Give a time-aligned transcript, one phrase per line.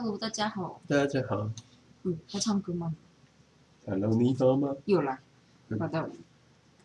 [0.00, 0.80] Hello，大家好。
[0.86, 1.50] 大家好
[2.04, 2.94] 嗯，要唱歌吗
[3.84, 4.76] ？，Hello，你好吗？
[4.84, 5.18] 又来。
[5.70, 6.08] 嗯好的。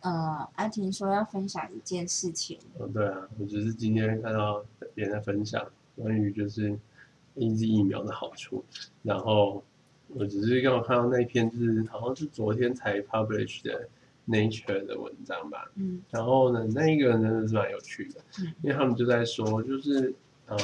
[0.00, 2.58] 呃，阿婷说要分享一件事情。
[2.76, 4.64] 哦，对啊，我只是今天看到
[4.96, 5.64] 别人在分享
[5.94, 6.76] 关于就是
[7.36, 8.64] A Z 疫苗的好处，
[9.04, 9.62] 然后
[10.08, 13.88] 我只是刚好看到那篇就是好像是昨天才 publish 的
[14.26, 20.12] Nature 的文章吧，嗯然后呢，那一个真的是蛮有趣的，嗯因为他们就在说，就是
[20.46, 20.56] 呃，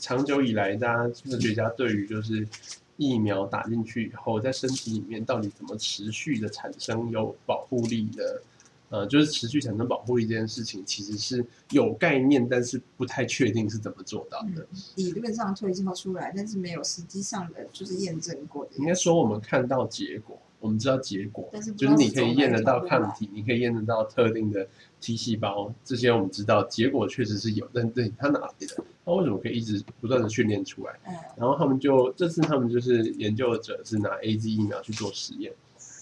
[0.00, 2.48] 长久以来，大家科学家对于就是
[2.96, 8.42] 疫苗打进去以后，在身体里面到底怎么持续的产生有保护力的，
[8.88, 14.66] 呃，就是持续产生保护力这件事情，其实是有概念，但是不太确定是怎么做到的。
[14.72, 18.72] 嗯，理论上推敲出来，但是没有实际上的就是验证过的。
[18.78, 24.66] 应该说，我们看到结果，我们知道结果，但是就是你可以验得到抗体，你可以验得到特定的
[25.00, 28.84] T 细胞，这些我们知道结果确实是有，但对它哪来的？
[29.04, 30.92] 它为什么可以一直不断的训练出来？
[31.06, 35.52] 嗯然后他们就这次他们就是研究者是拿 A Z 疫苗去做实验，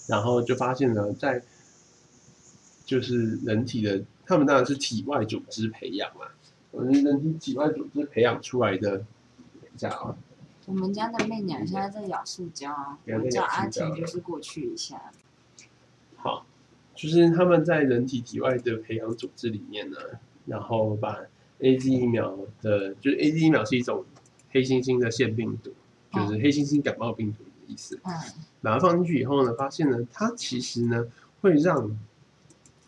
[0.09, 1.43] 然后就发现呢，在
[2.85, 6.27] 就是人体的，他们当然是体外组织培养嘛，
[6.73, 10.17] 我们人体体外组织培养出来的，等一下啊，
[10.67, 15.13] 我们家的媚娘现在在咬塑胶，啊我叫阿婷就是过去一下。
[16.17, 16.45] 好，
[16.99, 19.97] 就是他们在人体体外的培养组织里面呢，
[20.47, 21.17] 然后把
[21.61, 24.05] A Z 疫苗的，就是 A Z 疫苗是一种
[24.51, 25.73] 黑猩猩的腺病毒，
[26.13, 28.01] 就是黑猩猩感冒病毒的意思。
[28.05, 28.13] 嗯
[28.61, 31.07] 把它放进去以后呢，发现呢，它其实呢
[31.41, 31.97] 会让，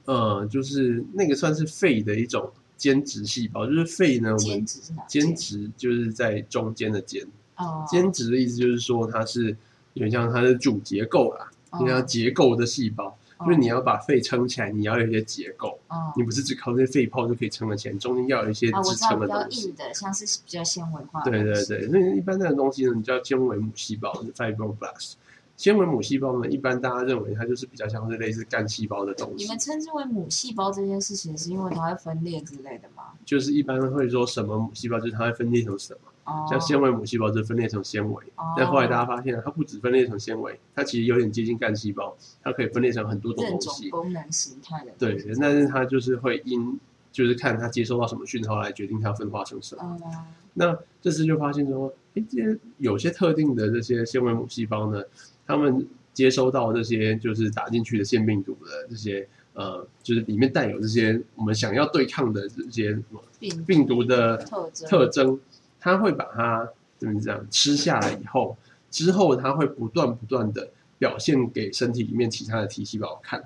[0.05, 4.67] 呃，就是那个算是肺的一种间质细胞，就是肺呢，我们？
[5.07, 7.25] 间质就是在中间的间，
[7.57, 9.57] 哦，间质的意思就是说它是
[9.95, 19.69] 有点像它的主结构啦，哦就像结构的细胞，就是你要把肺撑起来，你要有一些结构，哦你不是只靠这些肺泡就可以撑得起来，中间要有一些支撑的东西。
[19.69, 21.43] 硬的，像是比较纤维化的对。
[21.43, 25.15] 对对，那一般那个东西呢，你叫纤维母细胞 （fibroblast）。
[25.57, 33.13] 纤维母细胞呢，一般大家认为它就是比较像是类似干细胞的东西你们，称之为母细胞这件事情，是因为它会分裂之类的吗？
[33.27, 38.25] 就是一般会说什么母细胞，就是它会分裂成什么，哦，像纤维母细胞就分裂成纤维。
[38.37, 43.91] 哦，但后来大家发现它不止分裂成纤维，它其实有点接近干细胞，它可以分裂成很多种东西。
[43.91, 46.79] 功能形态的对但是它就是会因
[47.11, 49.99] 就是看它接收到什么讯号来决定它要分化成什么。
[50.03, 55.01] 嗯那这次就发现说，诶，这些有些特定的这些纤维母细胞呢，
[55.47, 65.41] 它们接收到这些就是打进去的腺病毒的这些呃，就是里面带有这些我们想要对抗的这些什么病病毒的特征特征，
[65.81, 66.69] 它会把它
[66.99, 68.57] 怎么讲吃下来以后，
[68.91, 70.69] 之后它会不断不断的
[70.99, 73.43] 表现给身体里面其他的体细胞看，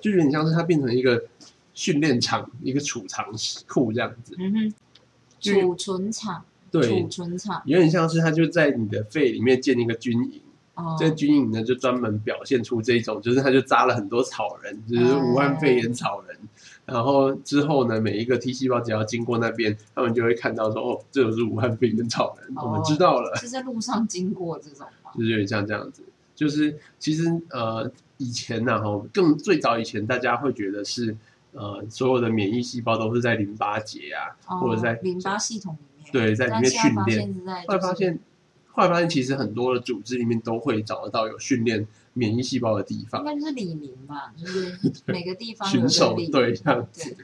[0.00, 1.24] 就有点像是它变成一个
[1.72, 3.24] 训练场、一个储藏
[3.66, 4.36] 库这样子。
[4.38, 4.74] 嗯哼，
[5.40, 6.86] 储存场，对。
[6.86, 10.42] 储，存场，有点像是它就在你的肺里面建一个军营，
[10.74, 16.36] 哦，这个军营呢就专门表现出这种，就是它就扎了很多草人，就是武汉肺炎草人。
[16.90, 23.36] 然后之后呢，每一个 T 细胞只要经过那边，他们就会看到说，哦，这就是武汉肺炎草人，哦我们知道了。
[23.36, 25.10] 是在路上经过这种吗？
[25.16, 26.02] 就是有点像这样子，
[26.34, 31.16] 就是其实呃以前呢、哈，更最早以前大家会觉得是
[31.52, 37.34] 呃所有的免疫细胞都是在淋巴结啊，哦或者在淋巴系统里面，对在里面训练
[37.66, 38.18] 后来发现
[38.72, 44.76] 后来发现其实很多的组织里面都会找得到有训练免疫细胞的地方应，该就是李明吧，就是
[45.06, 47.16] 每个地方有巡个李守队这样子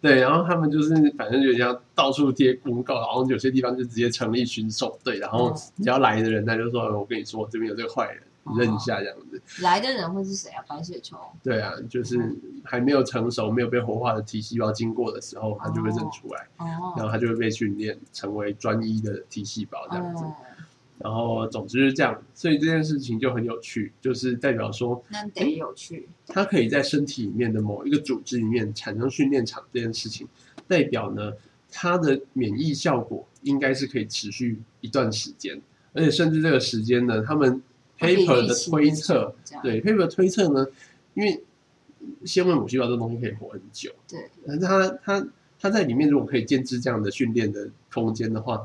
[0.00, 9.40] 对，对，然后他们就是反正就像到处贴公告，然后有些地方就直接成立巡守队，然后嗯只要来的人他就说，我跟你说这边有这个坏人，你认一下这样子。
[9.62, 10.62] 来的人会是谁啊？
[10.68, 20.24] 白血球，对啊，就是还没有成熟、没有被活化的 T 细胞经过的时候，它就会认出来，然哦，后它就会被训练成为专一的 T 细胞这样子。
[20.98, 30.26] 嗯，然后总之是这样，所以这件事情就很有趣，就是代表说那得有趣，它可以在身体里面的某一个组织里面产生训练场这件事情，
[30.68, 31.32] 代表呢
[31.70, 35.60] 它的免疫效果应该是可以持续一段时间，
[35.92, 37.60] 而且甚至这个时间呢，他们
[37.98, 39.34] paper 的推测。
[39.62, 40.66] 对 paper 推测呢，
[41.14, 41.42] 因为
[42.24, 45.26] 纤维母细胞这东西可以活很久，对，但是它它
[45.58, 48.62] 它在里面如果可以建置这样的训练的空间的话，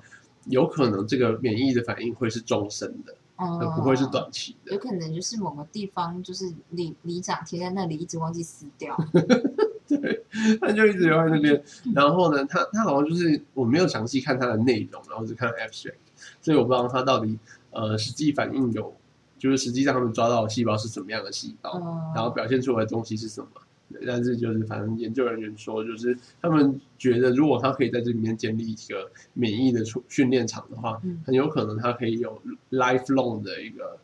[0.50, 4.78] 有可能这个免疫的反应会是终身的，而哦，不会是短期的有。
[4.80, 8.98] 可能就是某个地方就是里里长贴在那里，一直忘记撕掉。
[9.88, 10.24] 对，
[10.62, 11.63] 他就一直留在那边。
[11.96, 15.96] 然后呢，他他好像就是我没有详细看他的内容，然后只看 abstract，
[16.42, 17.38] 所以我不知道他到底
[17.72, 18.96] 呃实际反应有，
[19.38, 23.48] 就是实际上他们抓到的细胞是什么样的细胞，嗯，然后表现出来的东西是什么。
[23.91, 32.41] 对但是就是反正研究人员说，就是他们觉得，如果他可以在这里面建立一个免疫的训训练场的话，嗯很有可能他可以有
[32.71, 33.97] lifelong 的一个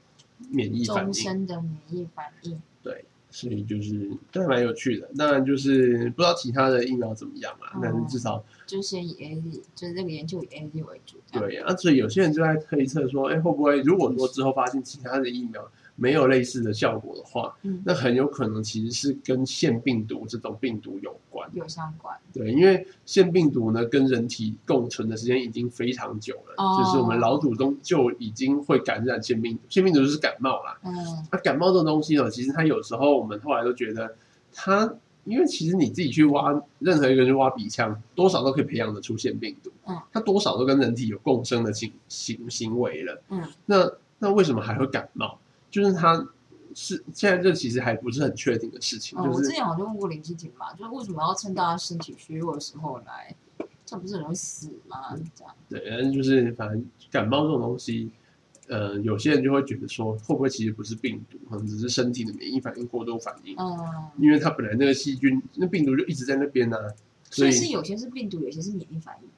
[0.49, 1.13] 免疫反终。
[1.13, 2.59] 身的免疫反应。
[2.81, 5.09] 对所以就是都还蛮有趣的。
[5.17, 11.17] 当然就是不知道其他的疫苗怎么样啊，哦但是至少就先以 A Z，就是这个研究以 A Z 为主。
[11.31, 21.50] 对啊，所以有些人就在推测说，哎，会不会如果说之后发现其他的疫苗没有类似的效果的话，嗯，那很有可能其实是跟腺病毒这种病毒有关。
[21.53, 22.15] 有相关。
[22.33, 30.77] 对，因为腺病毒呢跟人体共存的时间已经非常久了，哦就是我们老祖宗就已经会感染腺病毒，腺病毒就是感冒啦。
[30.83, 30.94] 嗯
[31.31, 34.15] 那、感冒这种东西呢，其实它有时候我们后来都觉得
[34.53, 34.94] 它，
[35.24, 43.89] 因为其实你自己去挖任何一个人去挖鼻腔，多少都可以培养得出腺病毒，嗯，它多少都跟人体有共生的行行行为了，嗯，那
[44.19, 45.39] 那为什么还会感冒？
[45.75, 46.25] 就是他
[46.74, 53.36] 是现在这其实还不是很确定的事情，嗯，就是我之前好像问过林志婷嘛，就是为什么要趁大家身体虚弱的时候来，
[53.86, 55.13] 这不是很容易死吗？
[55.36, 58.10] 这样，对，但是就是反正感冒这种东西，
[58.69, 66.78] 呃，有些人就会觉得说，会不会其实不是病毒，可能只是身体的免疫反应过度反应，嗯，因为它本来那个细菌、那病毒就一直在那边呢、
[67.30, 69.34] 所所以以是有些是病毒，有些是免疫反应嘛。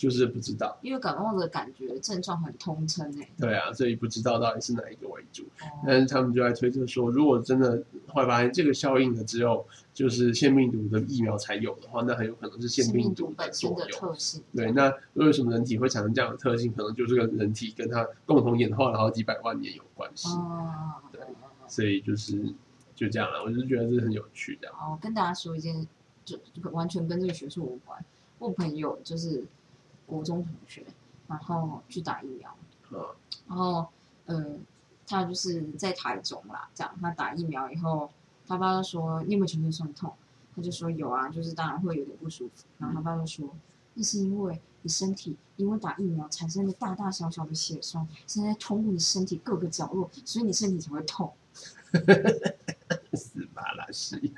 [0.00, 0.78] 就是不知道。
[0.80, 5.42] 因为感冒的感觉症状很通称诶、对啊，所以不知道到底是哪一个为主。
[5.60, 13.84] 哦但是他们就在推测说，如果真的后来发现这个效应了之后，就是腺病毒的疫苗才有的话，那很有可能是腺病病毒本身的。
[13.88, 14.42] 特性。
[14.56, 16.72] 对，那为什么人体会产生这样的特性？
[16.72, 20.30] 可能就是跟人体跟它共同演化了好几百万年有关系。
[20.30, 21.20] 哦，对
[21.68, 22.54] 所以就是
[22.94, 24.72] 就这样了，我就觉得这很有趣的。
[24.72, 25.86] 好，我跟大家说一件，
[26.24, 28.02] 就就完全跟这个学术无关。
[28.38, 29.44] 我朋友就是
[30.10, 30.84] 国中同学，
[31.28, 32.54] 然后去打疫苗，
[32.90, 32.98] 嗯
[33.48, 33.86] 然后
[34.26, 34.58] 呃，
[35.06, 38.10] 他就是在台中啦，这样他打疫苗以后，
[38.46, 40.12] 他爸爸说你有没有全身酸痛？
[40.54, 42.64] 他就说有啊，就是当然会有点不舒服。
[42.78, 43.48] 然后他爸爸说，
[43.94, 51.32] 那是因为你身体因为打疫苗产生的大大小小的血栓，现在通过你身体各个角落，所以你身体才会痛。
[53.14, 54.34] 死巴拉西。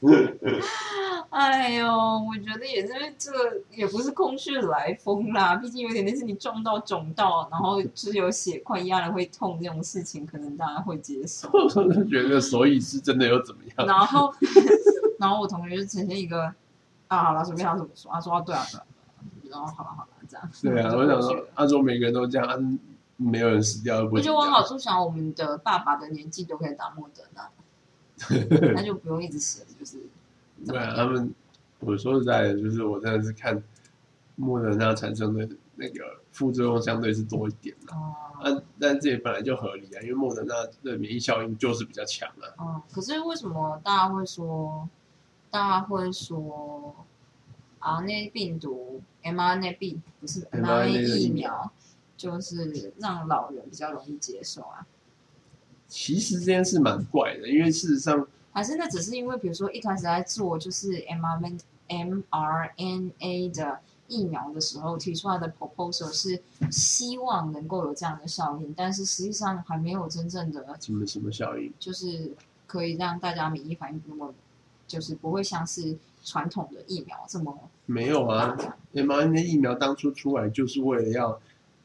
[1.30, 3.38] 哎呦，我觉得也是，这个
[3.70, 5.54] 也不是空穴来风啦。
[5.56, 11.48] 毕竟有点类似你撞到肿到，然后就是有血块压了会痛这种事情，可能大家会接受。
[11.52, 13.86] 我就觉得，所以是真的又怎么样？
[13.86, 14.32] 然后，
[15.20, 16.52] 然后我同学就呈现一个
[17.08, 18.84] 啊，好了，随便他怎么说，他说啊，对啊，对啊，
[19.50, 20.50] 然后好了好了，这样。
[20.62, 22.56] 对啊，我想说，他说每个人都这样，啊
[23.16, 24.58] 没有人死掉，我就往死掉。
[24.60, 27.48] 好处想，我们的爸爸的年纪都可以打莫德纳，
[28.74, 29.98] 那就不用一直写，就是
[30.66, 31.34] 对啊，他们，
[31.78, 33.62] 我说实在的，就是我真的是看
[34.36, 38.14] 莫德纳产生的那个副作用相对是多一点的、哦。
[38.42, 42.44] 啊，但这也本来就合理啊，因为莫德纳的免疫效应就是比较强啊。
[42.58, 44.88] 哦，可是为什么大家会说，
[45.50, 46.94] 大家会说
[47.80, 51.70] ，RNA 病毒 mRNA 病不是 mRNA 疫疫苗，
[52.16, 54.86] 就是让老人比较容易接受啊？
[55.90, 61.58] 其实这件事蛮怪的，因为事实上，还是那只是因为，比如说一开始在做就是 mRNA
[61.88, 66.40] mRNA 的疫苗的时候提出来的 proposal 是
[66.70, 71.72] 希望能够有这样的效应，但是实际上还没有真正的什么什么效应？
[71.78, 72.32] 就是
[72.66, 74.34] 可以让大家免疫反应不那么，
[74.86, 77.56] 就是不会像是传统的疫苗这么
[77.86, 78.56] 没有啊
[78.92, 81.40] ，mRNA 疫苗当初出来就是为了要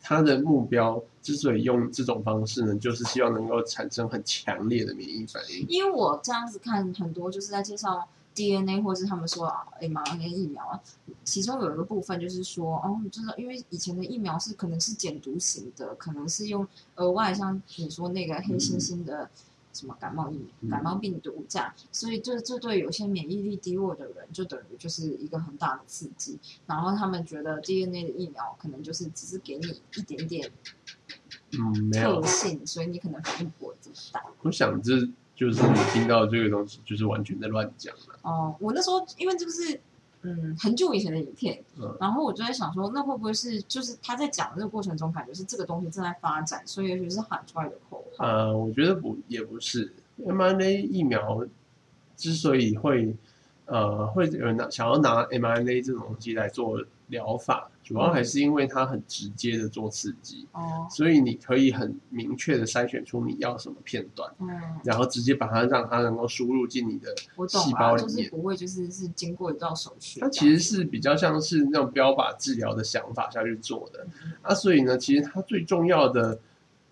[0.07, 5.65] 他的目标，之所以用这种方式呢，就是希望能够产生很强烈的免疫反应。
[5.67, 10.79] 因为我这样子看很多就是在介绍 DNA 或是他们说啊 mRNA 疫苗啊，
[11.23, 19.27] 其中有一个部分就是说，哦，就是因为以前的疫苗是可能是减毒型的，可能是用额外像你说那个黑猩猩的
[19.75, 30.49] 什么感冒疫嗯感冒病毒这样，所以这这对有些免疫力低弱的人就等于就是一个很大的刺激，然后他们觉得 DNA 的疫苗可能就是只是给你一点点
[31.51, 34.23] 嗯，特，性，所以你可能反应不会这么大。
[34.41, 34.99] 我想这
[35.35, 38.19] 就是你听到这个东西，就是完全在乱讲了。
[38.23, 39.79] 哦，我那时候因为这个是
[40.25, 40.57] 嗯。
[40.59, 41.95] 很久以前的影片，嗯。
[41.99, 48.25] 然后我就在想说，那会不会是就是他在讲的这个过程中，感觉是这个东西正在发展，所以也许是喊出来的口号。
[48.25, 49.93] 呃，我觉得不也不是。
[50.25, 51.45] mRNA 疫苗
[52.15, 53.13] 之所以会
[53.65, 64.49] 呃会有人拿想要拿 mRNA 这种东西来做疗法，主要还是因为它很直接的做刺激，哦，所以你可以很明确的筛选出你要什么片段，嗯，
[64.83, 67.13] 然后直接把它让它能够输入进你的。
[67.47, 70.19] 细胞了，里面就是不会就是是经过一道手续。
[70.19, 76.39] 它其实是比较像是那种标靶治疗的想法下去做的嗯啊，所以呢，其实它最重要的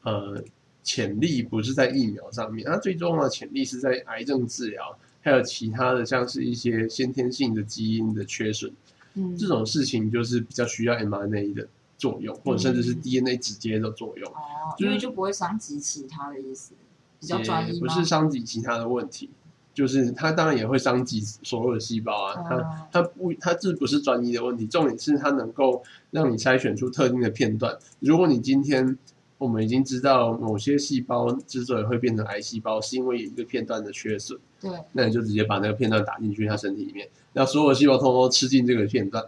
[0.04, 0.44] 呃
[0.84, 8.72] 潜力不是在疫苗上面，它最重要的潜力是在癌症治疗，还有其他的像是一些先天性的基因的缺损，
[9.16, 11.68] 嗯，这种事情就是比较需要 mRNA 的
[11.98, 16.74] 作用，或者甚至是嗯 DNA 直接的作用，哦，就是因为就不会伤及其他的意思，
[17.20, 17.74] 比较专一吗？
[17.74, 19.30] 也不是伤及其他的问题，
[19.74, 27.78] 就是它当然也会伤及所有的细胞啊，它哦它不，它这不是专一的问题，重点是它能够让你筛选出特定的片段。
[28.00, 28.98] 如果你今天
[29.44, 39.22] 我们已经知道某些细胞之所以会变成癌细胞，是因为有一个片段的缺损，对，那你就直接把那个片段打进去它身体里面，让所有的细胞通通吃进这个片段，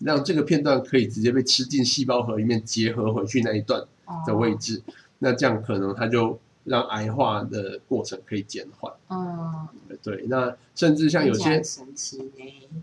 [0.00, 3.80] 让这个片段可以直接被吃进细胞核里面结合回去那一段
[4.26, 4.82] 的位置，置，
[5.20, 8.92] 那这样可能它就让癌化的过程可以减缓。
[9.08, 9.68] 嗯，
[10.02, 11.60] 对，那甚至像有些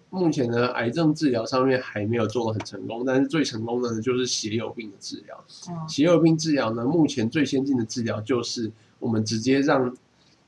[0.10, 5.44] 目前的癌症治疗上面还没有做的很成功，但是最成功的呢就是血友病的治疗。
[5.70, 9.96] 嗯，血友病治疗呢，目前最先进的治疗就是我们直接让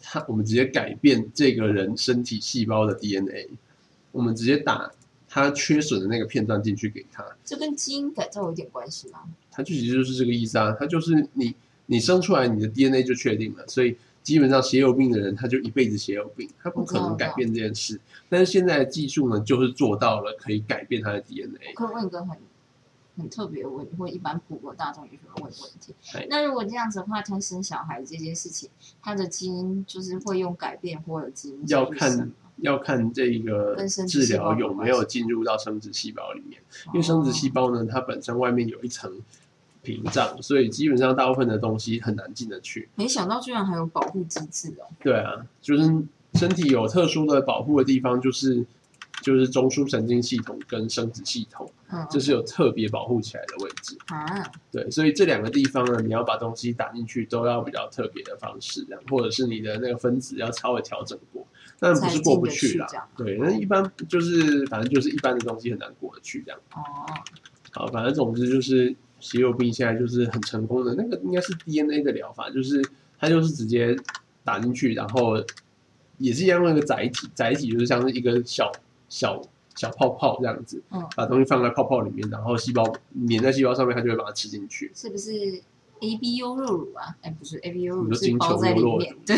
[0.02, 3.50] 他，我们直接改变这个人身体细胞的 DNA，
[4.12, 4.92] 我们直接打
[5.30, 9.20] 他缺损的那个片段进去给他，这跟基因改造有一点关系吗？
[9.50, 11.56] 它就其实就是这个意思啊，它就是你
[11.92, 18.00] 你生出来你的 DNA 就确定了，所以基本上血友病的人他就一辈子血友病，他不可能改变这件事。
[18.30, 21.74] 但是现在的技术呢，就是做到了可以改变他的 DNA。
[21.76, 22.38] 可以问一个很
[23.18, 26.26] 很特别的问题，或一般普罗大众也会问的问题哎。
[26.30, 28.70] 那如果这样子的话，他生小孩这件事情，
[29.04, 32.32] 他的基因就是会用改变或者基因要看
[32.62, 36.62] 要看这个治疗有没有进入到生殖细胞里面，
[36.94, 39.12] 因为生殖细胞呢，它本身外面有一层
[39.84, 42.90] 屏障，所以基本上大部分的东西很难进得去。
[42.96, 44.86] 没想到居然还有保护机制哦。
[45.02, 45.84] 对啊，就是
[46.36, 48.66] 身体有特殊的保护的地方，就是
[49.22, 53.98] 就是中枢神经系统跟生殖系统，嗯，这是有特别保护起来的位置。
[54.08, 61.46] 啊，对，所以这两个地方呢，你要把东西打进去，都要比较特别的方式，这样，或者是你的那个分子要稍微调整过，
[61.80, 62.88] 但不是过不去啦。
[63.18, 66.60] 对，那一般就是反正就是一般的东西很难过得去这样。
[66.74, 66.82] 哦，
[67.72, 72.82] 好，反正总之就是血肉病现在就是很成功的那个应该是 DNA 的疗法，就是
[73.18, 73.96] 它就是直接
[74.44, 75.42] 打进去，然后
[76.18, 78.70] 也是一样用一个载体，载体就是像是一个小
[79.08, 79.42] 小
[79.76, 82.84] 小泡泡这样子，嗯把东西放在泡泡里面，然后细胞
[83.30, 84.92] 粘在细胞上面，它就会把它吃进去。
[84.94, 85.32] 是不是
[86.02, 87.16] A B U 肉乳啊？
[87.22, 89.36] 哎，不是 A B U 肉乳是包在里肉面，对，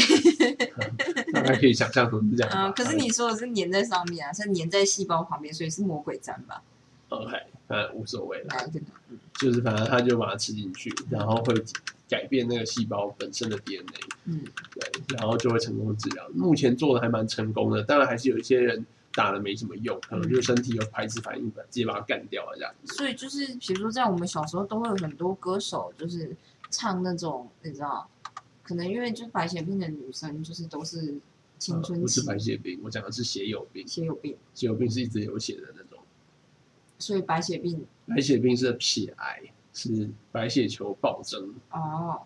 [1.33, 2.67] 大概可以想象成是这样吧。
[2.67, 6.61] 嗯， 可是你说的是粘在上面啊，是粘在细胞旁边，所以是魔鬼粘吧
[7.09, 7.35] ？OK，
[7.73, 8.49] 反正无所谓了？
[9.39, 11.55] 就是反正他就把它吃进去，然后会
[12.07, 13.99] 改变那个细胞本身的 DNA。
[14.25, 14.43] 嗯，
[14.75, 16.29] 对，然后就会成功治疗。
[16.35, 22.71] 目前做的还蛮成功的，当然还是有一些人打了没什么用，可能就是身体有排斥反应，直接把它干掉了这样。
[22.85, 26.35] 所以就是比如说，在我们小时候都会有很多歌手，就是
[26.69, 28.07] 唱那种你知道，
[28.61, 31.15] 可能因为就是白血病的女生，就是都是
[31.57, 33.87] 青春期呃不是白血病，我讲的是血友病。
[33.87, 35.92] 血友病，血友病是一直有血的那种，
[37.03, 39.41] 所以白血病白血病是血癌，
[39.73, 42.21] 是白血球暴增，哦，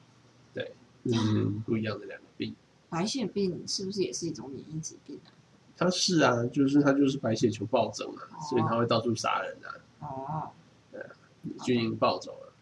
[0.54, 0.72] 对
[1.06, 2.56] 是不一样的两个病。
[2.88, 5.34] 白血病是不是也是一种免疫疾病啊？
[5.76, 9.74] 它是啊，就是它就是白血球暴增啊，所以它会到处杀人啊，
[10.06, 10.52] 哦，
[11.64, 12.54] 军营暴走了。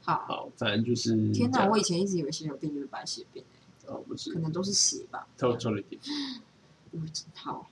[0.00, 3.42] 好，好，反正就是天哪，我以前一直以为血友病就是白血病、
[3.86, 5.26] 欸，哦不是可能都是血吧。
[5.36, 6.42] totally different。
[6.92, 7.68] 嗯，好，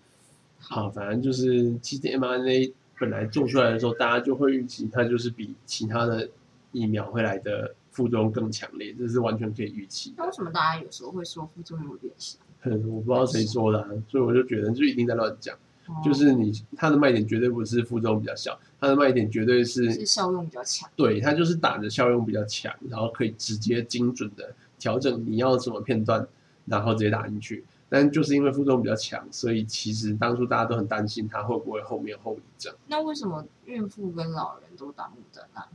[0.59, 6.29] 好，反正就是其实 mRNA 本来做出来的时候，大家就会预期它就是比其他的
[6.73, 10.15] 疫苗会来的副作用更强烈，这是完全可以预期。
[10.17, 12.39] 那为什么大家有时候会说副作用有点小？
[12.63, 15.55] 嗯，我不知道谁说的、啊，所以我就觉得就一定在乱讲。
[15.55, 20.91] 哦就是你它的卖点绝对不是副作用比较小，它的卖点绝对是是效用比较强。
[20.97, 26.27] 对它就是打的效用比较强，然后可以直接精准的调整你要什么片段，
[26.65, 27.65] 然后直接打进去。
[27.89, 32.75] 但就是因为副作用比较强，所以其实当初大家都很担心它会不会后面有后遗症。
[32.89, 35.67] 那为什么孕妇跟老人都打莫德纳？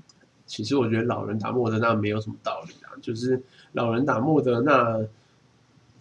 [0.46, 3.42] 其实我觉得老人打莫德纳没有什么道理啊，就是
[3.72, 5.00] 老人打莫德纳，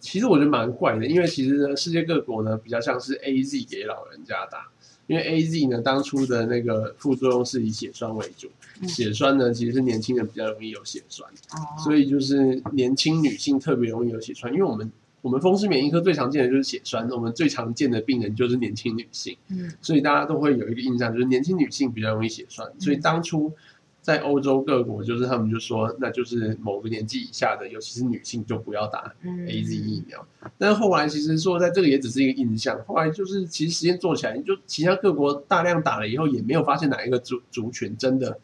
[0.01, 4.67] 其实我觉得蛮怪的，因为其实呢，世界各国呢比较像是 A Z 给老人家打，
[5.07, 8.49] 因为 A Z 呢当初的那个副作用是以血栓为主，
[8.81, 14.91] 嗯血栓呢其实是年轻人比较容易有血栓，哦，所以就是年轻女性特别容易有血栓，因为我们
[15.21, 19.37] 我们风湿免疫科最常见的就是血栓，我们最常见的病人就是年轻女性。
[19.49, 22.67] 嗯所以大家都会有一个印象，就是年轻女性比较容易血栓。
[22.79, 23.53] 所以当初
[24.01, 30.25] 在欧洲各国，就是他们就说，那就是某个年纪以下的，尤其是女性就不要打嗯 A Z 疫苗。
[30.57, 32.83] 但是后来其实说，在这个也只是一个印象。
[32.85, 38.39] 后来就是其实实验做起来，就其他各国大量打了以后，也没有发现哪一个族族群真的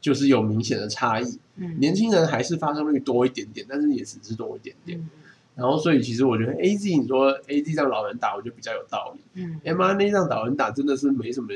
[0.00, 1.38] 就是有明显的差异。
[1.56, 4.98] 嗯年轻人还是发生率多一点点，但是也只是多一点点。
[4.98, 5.10] 嗯
[5.54, 9.20] 然后，所以其实我觉得 A Z 你说 A Z 让老人打，我觉得比较有道理。
[9.42, 11.48] 嗯 M R N A 让老人打真的是没什么，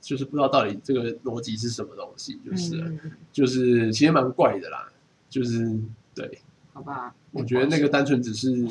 [0.00, 2.98] 就是不知道到底这个逻辑是什么东西，就是、
[3.32, 4.90] 就是其实蛮怪的啦。
[5.30, 5.76] 就是
[6.14, 6.38] 对，
[6.72, 8.68] 好吧，我觉得那个单纯只是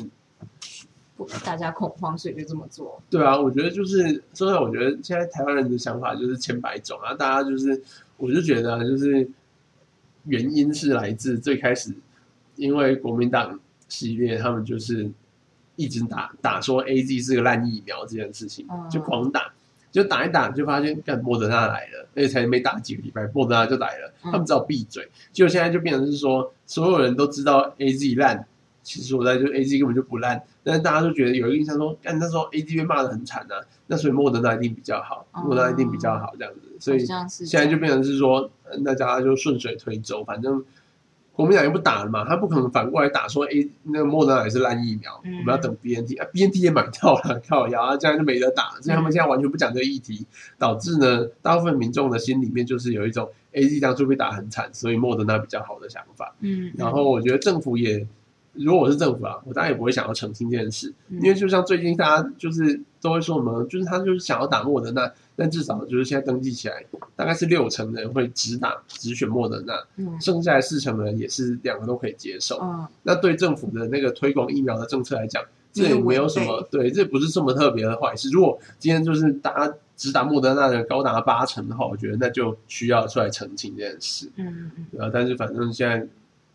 [1.14, 3.02] 不大家恐慌，所以就这么做。
[3.10, 7.82] 对啊，我觉得就是，说实在，我觉得现在台湾人的想法就是千百种啊，大家就是，
[8.16, 9.28] 我就觉得啊就是
[10.24, 11.94] 原因是来自最开始，
[12.56, 15.10] 因为国民党系列他们就是
[15.76, 19.52] 一直打打说 A Z 是个烂疫苗这件事情嗯，就狂打，
[19.90, 24.32] 就打一打就发现，干莫德纳来了，而且才没打几个礼拜，莫德纳就来了，嗯。
[24.32, 25.08] 他们只好闭嘴。
[25.32, 28.46] 结果现在就变成是说，所有人都知道 A Z 烂，
[28.82, 40.64] 其实我在就 A Z 根本就不烂，但是大家都觉得有一个印象说，干那时候 A Z 被骂的很惨啊，那所以莫德纳一定比较好，哦莫德纳一定比较好这样子，所以现在就变成是说，呃那大家就顺水推舟，反正
[41.34, 43.50] 国民党又不打了嘛，他不可能反过来打说，哎，
[43.82, 50.24] 那个莫德纳也是烂疫苗，嗯我们要等 B N T 啊，B N T 也买到了，靠呀，啊这样就没得打，所以他们现在完全不讲这个议题，
[50.58, 56.34] 导致呢，大部分民众的心里面就是有一种 A Z 当初被打很惨，所以莫德纳比较好的想法。
[56.38, 58.06] 嗯，然后我觉得政府也，
[58.52, 61.18] 如果我是政府啊，我当然也不会想要澄清这件事，嗯。
[61.20, 66.84] 因为就像最近大家就是都会说什么，就是他就是想要打莫德纳，但至少就是现在登记起来，
[67.16, 72.58] 大概是六成的人会只打只选莫德纳，嗯剩下的四成的人也是两个都可以接受。
[72.62, 78.30] 嗯那对政府的那个推广疫苗的政策来讲，这也没有什么对，这不是这么特别的坏事。
[78.30, 84.30] 如果今天就是大家只打莫德纳的高达八成的话，我觉得那就需要出来澄清这件事。
[84.36, 86.06] 嗯嗯对啊，但是反正现在，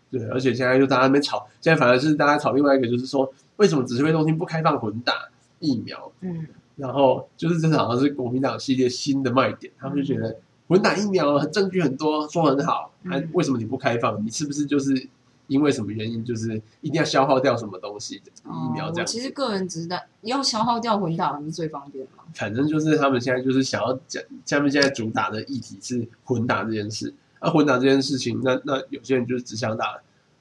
[0.10, 5.14] 对，而且现在就大家在那边吵，现在反而是大家吵另外一个，就是说为什么指挥中心不开放混打
[5.60, 6.12] 疫苗？
[6.22, 6.48] 嗯
[6.80, 10.36] 然后就是这好像是国民党系列新的卖点，他们就觉得
[10.68, 12.92] 混打疫苗证据很多，说很好，
[13.34, 14.26] 为什么你不开放？
[14.26, 15.08] 你是不是就是
[15.48, 22.24] 因为什么原因，就是一定要消耗掉什么东西疫苗哦这样其实个人只是在要消耗掉混打，不是最方便的嘛？
[22.34, 27.14] 反正就是他们现在就是想要讲，他们现在主打的议题是混打这件事。
[27.40, 29.98] 啊，混打这件事情，那那有些人就是只想打，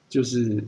[0.09, 0.61] 就是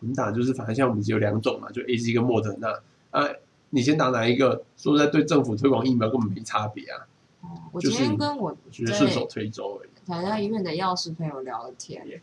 [0.00, 2.68] 混打，就是反正像我们只有两种嘛，就 A Z 跟莫德纳
[3.10, 3.28] 啊，
[3.70, 4.62] 你先打哪一个？
[4.76, 7.06] 说实在，对政府推广疫苗根本没差别啊，
[7.42, 9.90] 哦，我就是今天跟我只是顺手推舟而已。
[10.06, 12.20] 台大医院的药师朋友聊了天，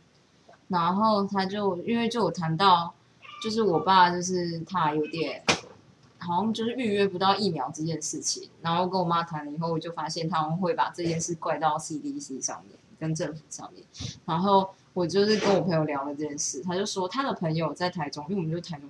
[0.67, 2.93] 然后他就因为就有谈到，
[3.41, 5.41] 就是我爸就是他有点
[6.17, 13.85] 好像就是预约不到疫苗这件事情，然后跟我妈谈了以后，我就发现他们会把这件事怪到 CDC 上面跟政府上面，
[14.25, 18.89] 然后我就是跟我朋友聊了这件事，他就说他的朋友在台中，因为我们就台中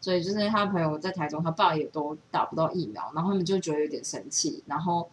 [0.00, 5.08] 所以就是他朋友在台中，他爸也都打不到疫苗，然后他们就觉得有点生气，然后。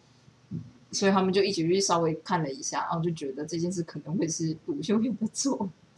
[0.92, 5.56] 所以他们就一起去稍微看了一下，然后就觉得这件事可能会是卢秀燕的错。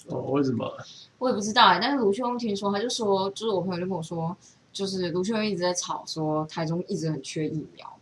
[0.08, 0.70] 哦，为什么？
[1.16, 4.36] 我也不知道哎、但是卢秀燕听说，他就说，就是我朋友就跟我说，
[4.70, 7.98] 就是卢秀燕一直在吵说台中一直很缺疫苗，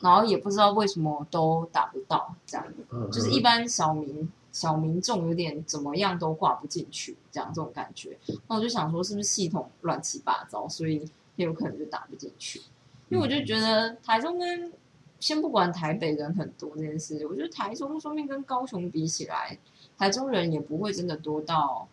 [0.00, 8.16] 然后也不知道为什么都打不到，这样子就是一般小民小民众有点怎么样都挂不进去，这样这种感觉。
[8.46, 12.60] 那我就想说，是不是系统乱七八糟，所以也有可能就打不进去？
[13.08, 14.72] 因为我就觉得台中跟
[15.18, 19.58] 先不管台北人很多这件事，我觉得台中说明跟高雄比起来，
[19.98, 21.88] 台中人也不会真的多到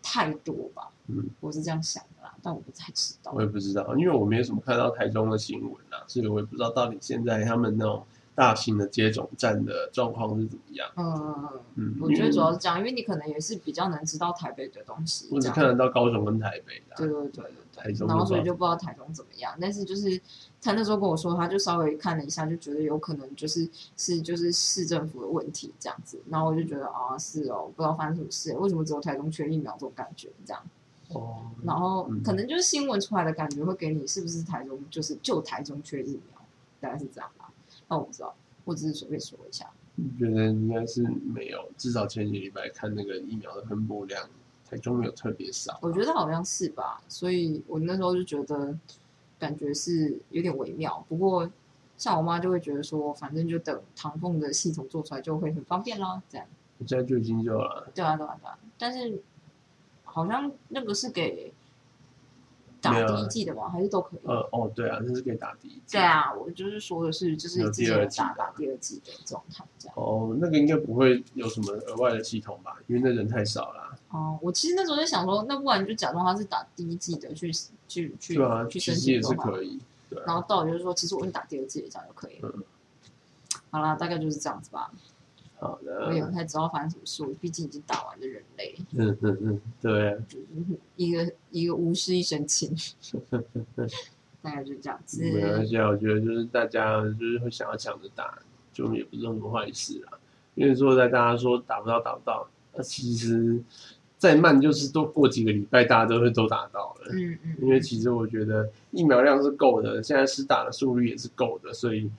[0.00, 0.92] 太多吧。
[1.08, 3.42] 嗯，我是这样想的啦，但我不太知道我。
[3.42, 10.88] 也不知道，因为我没有什么看到台中的新闻啊，所以我也不知道到底现在他们那种大型的接种站的状况是怎么样。
[10.96, 20.20] 嗯，嗯，我觉得主要是这样，因为你可能也是比较能知道台北的东西，我只看得到高雄跟台北的啊、对对对对对，台中然后所以就不知道台中怎么样，但是就是
[20.62, 30.62] 他那时候跟我说，他就稍微看了一下，就觉得有可能就是是就是市政府的问题这样子，然后我就觉得啊是哦，不知道发生什么事，为什么只有台中缺疫苗这种感觉这样，
[31.12, 36.40] 哦，然后嗯可能就是新闻出来的感觉会给你是不是台中就是就台中缺疫苗，
[36.80, 37.49] 大概是这样吧，
[37.90, 38.32] 那我不知道，
[38.64, 39.68] 我只是随便说一下，
[40.16, 44.26] 觉得应该是没有，至少前几个礼拜看那个疫苗的分布量，
[44.64, 45.76] 台中没有特别少。
[45.82, 48.78] 我觉得好像是吧，所以我那时候就觉得
[49.40, 51.04] 感觉是有点微妙。
[51.08, 51.50] 不过
[51.98, 56.46] 像我妈就会觉得说，反正就等唐凤的系统做出来就会很方便啦，这样。
[56.78, 58.58] 我现在就已经有了，对啊，对啊，对啊。
[58.78, 59.20] 但是
[60.04, 61.52] 好像那个是给
[62.80, 63.68] 打第一季的吗？
[63.68, 64.20] 还是都可以？
[64.24, 65.82] 呃，哦，对啊，那是可以打第一季。
[65.92, 69.94] 对啊，我就是说的是，就是有之前有第二季打打第二季的状态这样。
[69.96, 72.76] 哦，那个应该不会有什么额外的系统吧？
[72.86, 73.96] 因为那人太少了。
[74.10, 77.52] 哦，我其实那时候就想说，那不然你就假装他是打第一季的去
[77.86, 79.78] 去去对啊，去申其实也是可以。
[80.08, 82.52] 对啊，然后到底就是说，其实我是打第二季的，这样就可以了。
[83.70, 84.90] 好啦，大概就是这样子吧。
[85.60, 90.46] 好的我也，不太知道发生什么事，毕竟已经打完的人类，嗯嗯嗯，对啊，就是
[90.96, 92.74] 一个一个巫师一身轻，
[94.42, 95.22] 大概就这样子。
[95.22, 98.38] 没关系啊，我觉得就是大家就是会想要抢着打，
[98.72, 100.18] 就也不是什么坏事啊。
[100.54, 103.62] 因为说在大家说打不到打不到，那其实
[104.16, 107.12] 再慢就是多过几个礼拜，大家都会都打到了。
[107.12, 112.10] 嗯嗯，因为其实我觉得疫苗量是够的，现在施打的速率也是够的，所以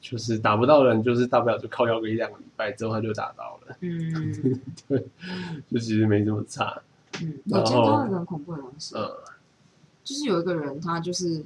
[0.00, 5.06] 就是打不到人，就是大不了就靠药个一两个礼拜之后他就打到了，嗯 对
[5.70, 6.82] 就其实没这么差。
[7.22, 9.10] 嗯，我今天看到一个很恐怖的东西，嗯，
[10.02, 11.44] 就是有一个人他就是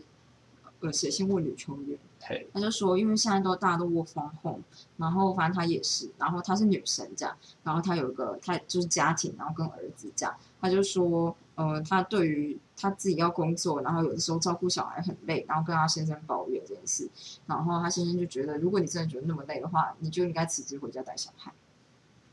[0.80, 1.98] 呃写信问女球员。
[2.20, 4.60] 嘿，他就说，因为现在都大家都 work from home，
[4.96, 17.10] 然后反正他也是，然后她是女生这样，然后她有一个她就是家庭，然后跟儿子这样，他就说，呃，他对于他自己要工作，然后有的时候照顾小孩很累，然后跟他先生抱怨这件事，
[17.48, 21.52] 然后他先生就觉得，如果你真的觉得那么累的话，你就应该辞职回家带小孩。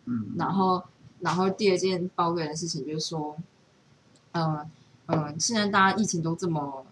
[0.05, 0.83] 嗯，然后，
[1.21, 3.35] 然后第二件抱怨的事情就是说，
[4.33, 4.69] 呃
[5.07, 6.85] 呃，现在大家疫情都这么，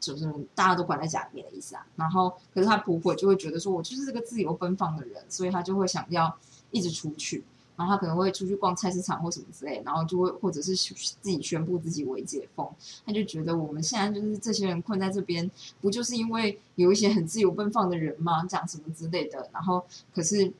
[0.00, 1.86] 就是大家都关在家里面的意思啊。
[1.94, 6.36] 然后，可是他婆婆就会觉得说，我就是这个自由奔放的人，所以他就会想要
[6.72, 7.44] 一直出去。
[7.76, 12.68] 然后他可能会出去逛菜市场或什么之类，然后就会或者是自己宣布自己为解封。
[13.04, 18.44] 他就觉得我们现在就是这些人困在这边，不就是因为有一些很自由奔放的人吗？
[18.44, 19.48] 讲什么之类的。
[19.52, 19.84] 然后，
[20.14, 20.52] 可是。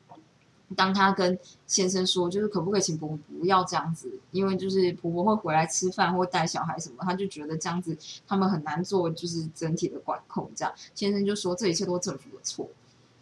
[0.75, 10.73] 当他跟先生说，就是可不可以请婆婆不要这样子，因为就是婆婆会回来吃饭或带小孩什么，他就觉得这样子他们很难做，就是整体的管控这样。
[10.93, 12.67] 先生就说这一切都是政府的错，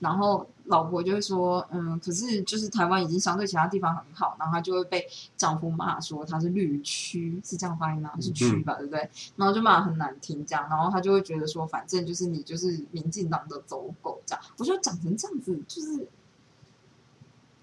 [0.05, 8.11] 然后老婆就会说，嗯，可是就是台湾已经相对其他地方很好，然后她就会被丈夫骂说她是绿区，是这样发音吗？
[8.21, 9.09] 是区吧，对不对？
[9.35, 16.07] 然后就骂很难听这样，然后她就会觉得说，反正就是你就是民进党的走狗这样，我就讲成这样子，就是。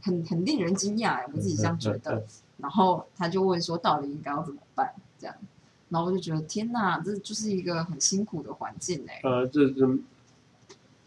[0.05, 2.27] 很很令人惊讶，我自己这样觉得。
[2.59, 4.93] 然后他就问说，到底应该要怎么办？
[5.17, 5.37] 这样，
[5.91, 9.21] 然后我就觉得天哪，这就是一个很辛苦的环境哎。
[9.23, 10.03] 呃，这真，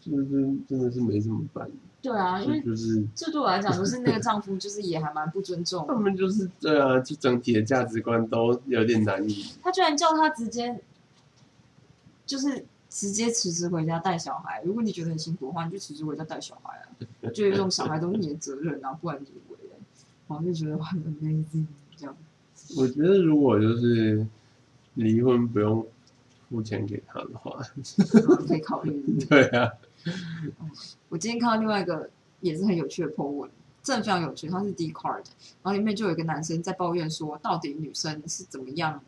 [0.06, 1.68] 这真真的是没怎么办。
[2.02, 5.84] 对啊，因为就是这对我来讲，就是那个 丈夫，就是也还蛮不尊重。
[5.88, 9.44] 他们就是对啊，就整体的价值观都有点难以。
[9.62, 10.80] 他居然叫他直接，
[12.24, 14.62] 就是直接辞职回家带小孩。
[14.64, 16.86] 如果你觉得很辛苦的话，你就辞职回家带小孩啊，
[17.34, 19.76] 就这种小孩都是你的责任啊，不然你为人，
[20.28, 21.66] 我就觉得很 amazing
[21.96, 22.16] 这样。
[22.76, 24.24] 我觉得如果就是
[24.94, 25.84] 离婚不用
[26.48, 27.60] 付钱给他的话，
[28.46, 29.02] 可以考虑。
[29.28, 29.72] 对啊。
[31.08, 32.08] 我今天看到另外一个
[32.40, 33.50] 也是很有趣的 po 文，
[33.82, 34.48] 真的非常有趣。
[34.48, 35.24] 他是 D card，
[35.62, 39.00] 然后里面就有一个男生在抱怨说，到底女生是怎么样，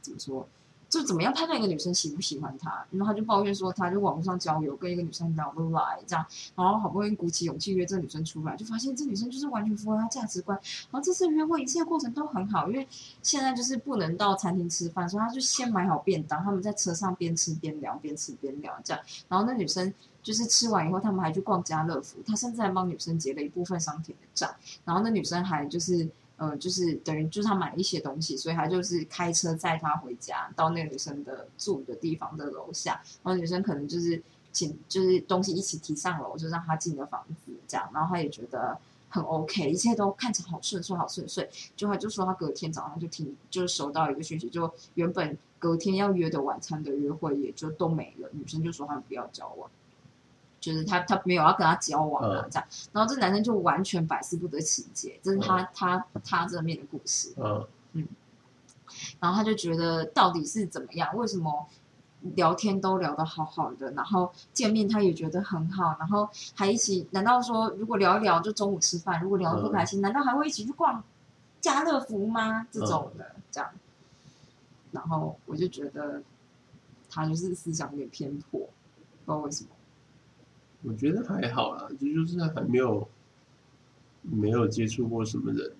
[0.00, 0.46] 怎么说，
[0.88, 2.86] 就怎么样判断一个女生喜不喜欢他。
[2.90, 10.56] 然后他就抱怨说，他就网络上交友，跟一个女生聊不来，这样，然后好不容易鼓起勇气约这女生出来，就发现这女生就是完全符合他价值观。
[10.90, 12.86] 然后这次约会一切过程都很好，因为
[13.22, 19.02] 现在就是不能到餐厅吃饭，所以他就先买好便当，他们在车上边吃边聊，边吃边聊这样。
[19.28, 19.92] 然后那女生。
[20.24, 24.52] 就是吃完以后，他们还去逛家乐福，他甚至还帮女生结了一部分商品的账。
[24.84, 26.08] 然后那女生还就是，
[26.38, 33.02] 呃，就是等于就是他买了一些东西，所以他就是开车载她回家，到那个女生的住的地方的楼下。
[33.22, 37.86] 然后女生可能就是请，就是东西一起提上楼，就让他进了房子，这样。
[37.92, 38.78] 然后他也觉得
[39.10, 41.46] 很 OK，一切都看起来好顺遂，好顺遂。
[41.76, 48.30] 就他就说他隔天早上就听，就是收到一个讯息，就原本隔天要约的晚餐的约会也就都没了。
[48.32, 49.70] 女生就说他们不要交往。
[50.64, 52.66] 就是他，他没有要跟他交往啊，这样。
[52.92, 57.34] 然后这男生就完全百思不得其解，这是他他他这面的故事。
[57.36, 58.08] 嗯嗯。
[59.20, 61.14] 然后他就觉得到底是怎么样？
[61.16, 61.66] 为什么
[62.34, 67.06] 聊天都聊得好好的，然后见面他也觉得很好，然后还一起？
[67.10, 69.20] 难道说如果聊一聊就中午吃饭？
[69.20, 71.04] 如果聊得不开心，难道还会一起去逛
[71.60, 72.66] 家乐福吗？
[72.70, 73.70] 这种的这样。
[74.92, 76.22] 然后我就觉得
[77.10, 78.70] 他就是思想有点偏颇，不知
[79.26, 79.70] 道为什么。
[80.86, 83.08] 我觉得还好啦，这就是还没有
[84.22, 85.72] 没有接触过什么人，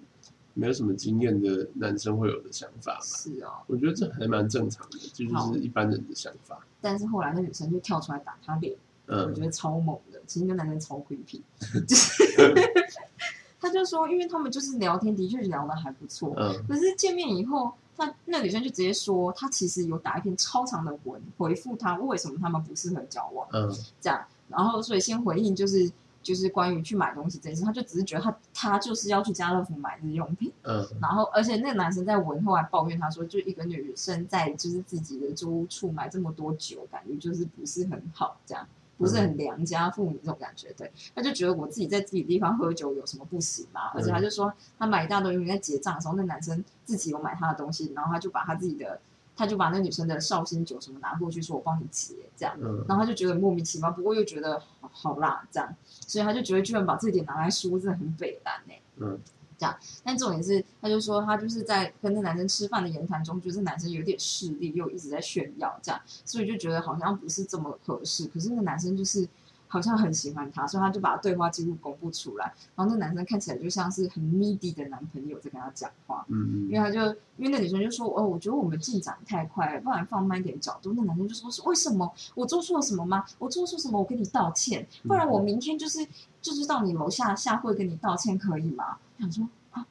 [0.55, 3.01] 没有什么经验的男生会有的想法吧。
[3.03, 6.59] 是哦，我觉得这还蛮正常的，这就是一般人的想法。
[6.81, 8.75] 但是后来那女生就跳出来打他脸，
[9.07, 10.21] 我觉得超猛的。
[10.27, 11.41] 其实那男生超 creepy，
[13.61, 16.35] 他就说，因为他们就是聊天，的确聊的还不错。
[16.37, 16.55] 嗯。
[16.67, 23.47] 可是见面以后，他那女生就直接说，她其实有打一篇超长的文回复他，为什么他们不适合交往。
[23.53, 23.71] 嗯。
[24.01, 24.23] 这样。
[24.57, 25.91] 然后，所以先回应就是
[26.23, 40.73] 就是关于去买东西这件事，他就只是觉得他他就是要去家乐福买日用品，嗯，然后而且那个男生在文后来抱怨他说，就一个女生在就是自己的租屋处买这么多酒，感觉就是不是很好，这样不不是很良家妇女这种感觉。
[40.73, 43.91] 对，他就觉得我自己在自己地方喝酒有什么不行嘛？
[43.93, 48.99] 而且他就说他买一大堆，因为在结账的时候，那男生自己有买他的东西，然后他就把他自己的，
[49.37, 52.57] 他就把那女生的绍兴酒什么拿过去，说我帮你结这样。
[52.61, 55.75] 嗯然后他就觉得莫名其妙，不过又觉得好好啦这样，
[56.07, 59.19] 所以他就觉得居然把这点拿来说，真的很北蓝哎、嗯
[59.57, 68.27] 这样但重点是，他就说他就是在跟那男生吃饭的言谈中，觉得这男生有点势利，又一直在炫耀这样，所以就觉得好像不是这么合适。
[68.27, 69.29] 可是那个男生就是
[69.75, 72.45] 好像很喜欢他，所以他就把对话记录公布出来。
[72.77, 77.01] 然后那男生看起来就像是很 needy 的男朋友在跟他讲话，嗯因为他就
[77.37, 80.93] 因为那女生就说哦，我觉得我们进展太快了，不然放慢一点角度。
[80.97, 82.09] 那男生就说是为什么？
[82.37, 83.25] 我做错了什么吗？
[83.41, 83.99] 我做错什么？
[83.99, 86.07] 我跟你道歉，不然我明天就是
[86.41, 88.99] 就是到你楼下下会跟你道歉，可以吗？
[89.19, 89.85] 想说啊。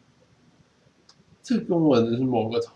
[1.43, 2.73] 这跟我的是某个同，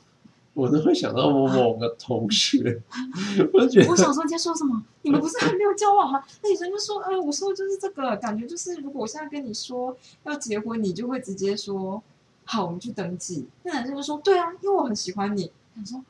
[0.58, 2.82] 我都会想到我某个同学，
[3.54, 4.84] 我就觉得我想说你在说什么？
[5.04, 6.24] 你们不是还没有交往吗？
[6.42, 12.02] 那女生就说：“哎，我说的就是这个，感觉就是如果我现在跟你说要结婚，你就会直接说
[12.44, 16.04] 好，我们去登记。”那男生就说：“对啊，因为我很喜欢你。”想说，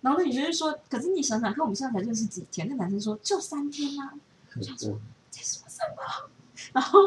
[0.00, 4.14] 然后那女生就说：“可是你想想看，我们现在才认识几天？”那男生说：“就三天啊。”
[4.56, 4.62] 嗯
[5.30, 6.28] 在说什么？
[6.74, 6.98] 然后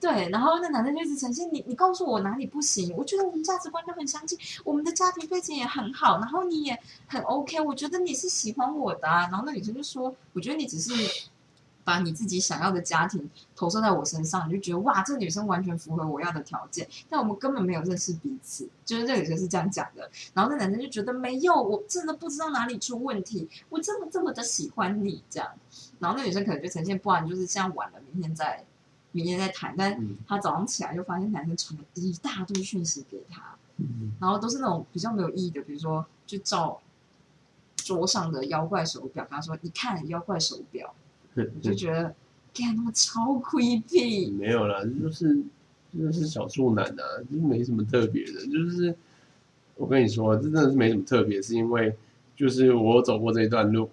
[0.00, 2.94] 对，然后那男生就一直呈现你，你告诉我哪里不行？
[2.96, 9.22] 我觉得我们价值观都很相近，我们的家庭背景也很好，然后你也很 OK，我觉得你是喜欢我的啊。
[9.22, 10.92] 然后那女生就说，我觉得你只是
[11.82, 20.08] 把你自己想要的家庭投射在我身上，你就觉得哇，这个女生完全符合我要的条件，但我们根本没有认识彼此，就是这女生是这样讲的。
[20.32, 25.50] 然后那男生就觉得没有，我真的不知道哪里出问题，我这么这么的喜欢你这样。
[25.98, 28.64] 然后那女生可能就呈现，不然就是现在晚了，明天再
[29.12, 29.74] 明天再谈。
[29.76, 36.80] 但他早上起来就发现男生传了一大堆讯息给他，嗯然后都是那种比较没有意义的，比如说就照
[37.76, 40.94] 桌上的妖怪手表，跟他说：“你看妖怪手表。
[41.34, 42.14] ”我就觉得，
[42.52, 44.36] 天，他们超 creepy。
[44.36, 45.42] 没有啦，就是
[45.96, 48.44] 就是小处男啊，就是没什么特别的。
[48.46, 48.94] 就是
[49.76, 51.96] 我跟你说，这真的是没什么特别，是因为
[52.36, 53.88] 就是我走过这一段路，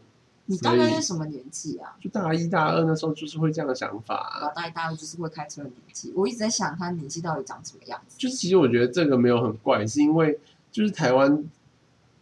[0.48, 1.96] 你大概是什么年纪啊？
[2.00, 4.48] 就大一大二那时候就是会这样的想法、啊。
[4.48, 8.16] 我大一、大二就是会开车的年纪，我一直在想他年纪到底长什么样子。
[8.18, 10.40] 就是其实我觉得这个没有很怪，是因为
[10.72, 11.44] 就是台湾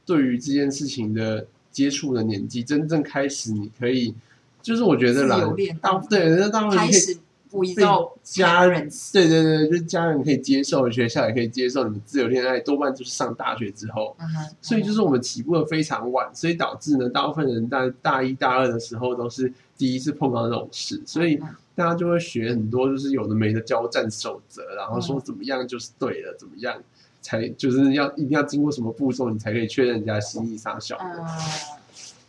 [0.05, 4.15] 对于这件事情的接触的年纪，真正开始你可以，
[4.61, 5.37] 就是我觉得啦
[5.81, 7.17] 大对，那当然开始
[7.53, 14.17] 不依照家人对对对，就是家人可以接受，学校也可以接受，你们自由恋爱多半就是上大学之后，
[14.59, 26.75] 所以就是我们起步的非常晚，所以导致呢，大部分人在大一大二的时候都是第一次碰到这种事，所以嗯大家就会学很多就是有的没的交战守则，然后说嗯怎么样就是对了，怎么样
[27.21, 31.05] 才就是要一定要经过什么步骤，你才可以确认人家心意上小的。
[31.05, 31.25] 嗯，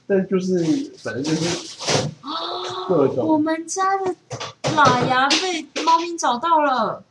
[0.06, 2.08] 但就是反正就是
[2.86, 4.14] 各种我们家的
[4.74, 7.04] 喇牙被猫咪找到了，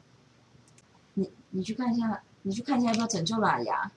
[1.14, 3.92] 你你去看一下，你去看一下要不要拯救马牙？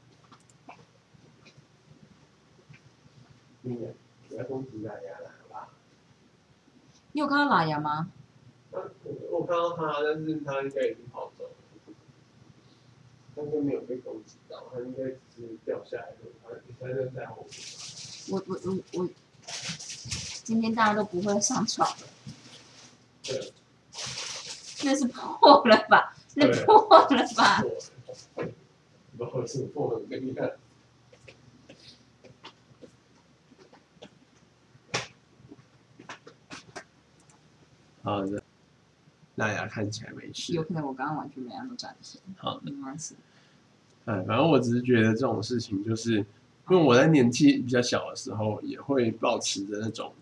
[3.63, 3.95] 那个
[4.29, 5.69] 不要攻击大家了，好吧？
[7.13, 8.09] 你有看到马牙吗？
[9.31, 11.51] 我看到他，但是他应该已经跑走了，
[13.35, 17.51] 他应该没有被攻击到，他应该只是掉下来的，他他就在后面。
[18.29, 19.09] 我我我我，
[20.45, 21.97] 今天大家都不会上床了，
[24.85, 26.15] 那是破了吧？
[26.35, 26.77] 那破
[27.11, 27.63] 了吧？
[29.17, 30.53] 不好意思，破了，你看。
[38.03, 38.41] 好的，
[39.35, 40.63] 大家看起来没事有。
[40.63, 43.17] 可能我刚刚完全没按到暂停，好的，没关系。
[44.05, 46.27] 哎，反正我只是觉得这种事情，就是因
[46.69, 50.15] 为我在年纪比较小的时候，也会保持着那种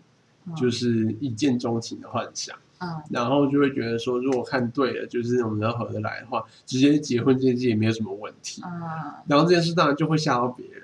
[0.55, 8.61] 就是一见钟情的幻想，嗯然后就会觉得说，如果看对了，就是我们能合得来的话，直接结婚这件事也没有什么问题。
[8.65, 8.71] 嗯，
[9.27, 10.83] 然后这件事当然就会吓到别人，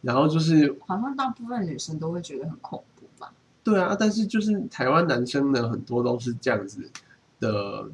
[0.00, 3.32] 然后就是好像大部分女生都会觉得很恐怖吧？
[3.64, 6.90] 对啊，但是就是台湾男生呢，很多都是这样子
[7.40, 7.88] 的，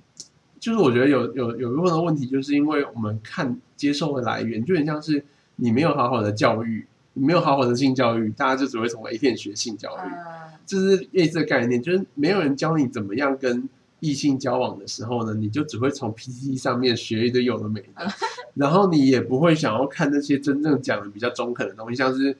[0.58, 5.24] 就是我觉得有有有一部分的问题，就是因为我们看接受的来源，就很像是
[5.56, 10.52] 你没有好好的教育，你没有好好的性教育，大家就只会从 A 片学性教育，嗯。
[10.66, 13.66] 这是类似的概念，就是没有人教你怎么样跟
[14.00, 18.06] 异性交往的时候呢，你就只会从 PPT 上面学一堆有的没的，
[18.54, 22.36] 然后你也不会想要看那些真正讲的比较中肯的东西，像是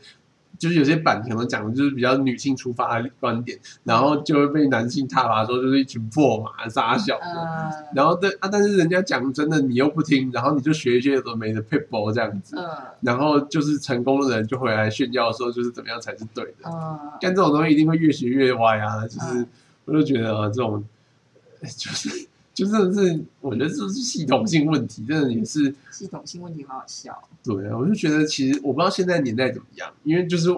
[0.58, 7.26] 就是有些版可能讲的就是比较女性出发的观点，然后就会被男性挞伐说就是一群破马傻小的。
[7.26, 12.68] 嗯然后但啊，但是人家讲真的，你又不听，然后你就学一些有的没的 people 这样子，嗯
[13.00, 16.68] 然后就是成功的人就回来炫耀说就是怎么样才是对的。
[16.70, 19.02] 嗯但这种东西一定会越学越歪啊！
[19.06, 19.46] 就是嗯
[19.84, 20.84] 我就觉得啊，这种
[21.62, 27.16] 就是就真的是，我觉得这是系统性问题，真的也是系统性问题好好笑。
[27.44, 30.48] 对啊，我就觉得其实我不知道现在年代怎么样，因为就是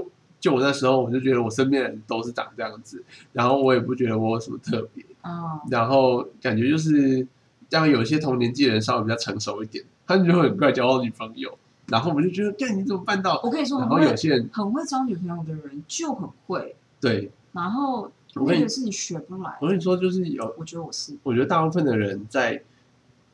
[0.40, 7.26] 就我那时候，我就觉得我身边的人都是长这样子，然后我也不觉得我有什么特别，嗯，然后感觉就是
[7.68, 11.58] 像有些同年纪的人稍微比较成熟一点，他们就会很快交到女朋友，
[11.88, 13.38] 然后我们就觉得，对你怎么办到？
[13.44, 19.57] 我跟你说，然后有些人很会交女朋友的人就很会，对然后我跟你你学不来。
[19.61, 22.62] 我跟你说，就是有我觉得我是，我觉得大部分的人在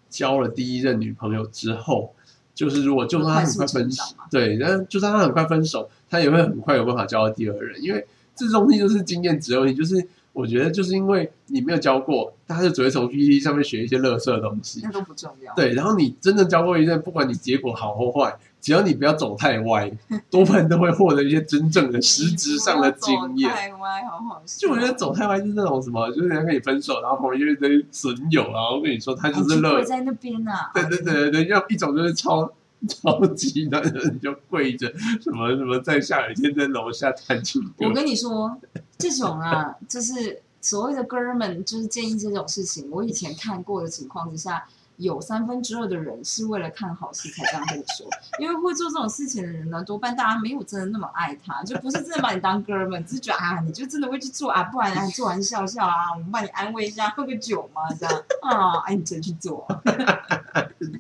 [0.09, 2.15] 交了第一任女朋友之后，
[2.55, 9.75] 就是如果就算他很快分手对，但就算他很快分手，他也会很快有办法交到第二任，因为这东西就是经验值的问题。
[9.75, 15.55] 就是我觉得就是因为你没有教过，他就只会从 PPT 上面学一些垃圾的东西那，都不重要。
[15.55, 15.73] 对。
[15.73, 19.91] 然后你真正教过一任，不管你结果好或坏，只要你不要走太歪，
[20.29, 23.51] 多半都会获得一些真正的实质上的经验。
[23.51, 24.69] 太歪，好好笑。
[24.69, 30.71] 就我觉得走太歪就是那种什么，就是人家跟你分手，然后旁边就一堆损友，然后跟你说他就是乐跪在那边啊。
[30.75, 32.53] 对对对对对，要一种就是超
[32.89, 38.57] 超级的，你就跪着，什么什么在下雨天在楼下弹琴我，跟你说，
[38.99, 42.91] 这种啊， 就是所谓的哥儿们，就是建议这种事情。
[42.91, 48.09] 我以前看过的情况之下，有三分之二的人是为了看好戏才这样跟你说，
[48.41, 59.67] 因为会做这种事情的人呢，多半大家没有真的那么爱他，就不是真的把你当哥儿们，只是觉得啊，你就真的会去做啊，不然啊，做完笑笑啊，我们帮你安慰一下，喝个酒嘛，这样 啊，哎，你真去做。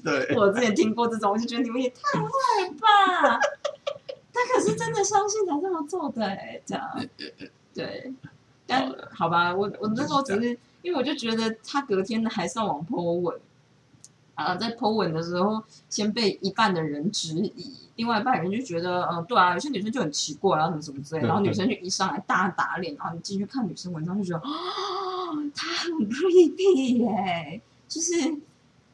[0.04, 3.40] 对， 我之前听过这种，我就觉得你们也太坏了吧！
[4.32, 7.06] 他可是真的相信才这么做的哎、这样
[7.72, 8.12] 对。
[8.66, 13.38] 但好吧，我我那时候只是因为我就觉得他隔天的还上网 po 文，
[14.34, 24.50] 啊，在 po 文的时候先被一半的人质疑，另外一半人就觉得，嗯、对啊，有些女生就很奇怪，然后什么什么之类，然后女生就一上来大打脸，然后你进去看女生文章就觉得，啊，
[25.54, 28.12] 她很 creepy 耶、就是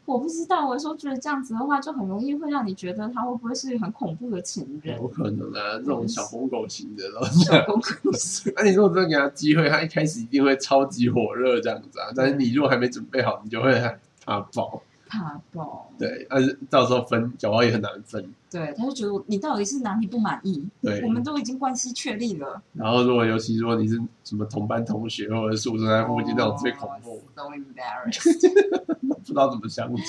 [0.04, 8.52] 我不知道，我说觉得这样子的话，就很容易会让你觉得他会不会是很恐怖的情人有，可能啊，这种小疯狗型的，然后小疯狗型。
[8.56, 20.66] 那你如果真的给他机会，他一开始一定会超级火热这样子啊，但是你如果还没准备好，你就会害怕爆，怕爆，对，但是到时候分，讲话也很难分，对，他就觉得你到底是哪里不满意？
[20.80, 28.50] 对我，们都已经关系确立了，然后如果尤其如果你是什么同班同学或者宿舍在附近那种最恐怖，哦，so embarrassed。
[29.06, 30.02] 不知道怎么相处。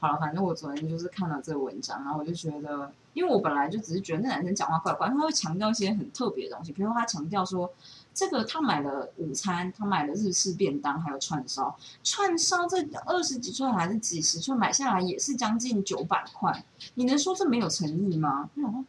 [0.00, 7.72] 好了，反正我昨天就是看了这个文章，然后我就觉得，因为我本来就只是觉得那男生讲话怪怪，他会强调一些很特别的东西，比如说他强调说，
[8.16, 18.48] 这个他买了午餐，他买了日式便当，还有串烧，串烧这二十几串还是几十串买下来也是将近九百块，你能说这没有诚意吗？
[18.56, 18.86] 嗯，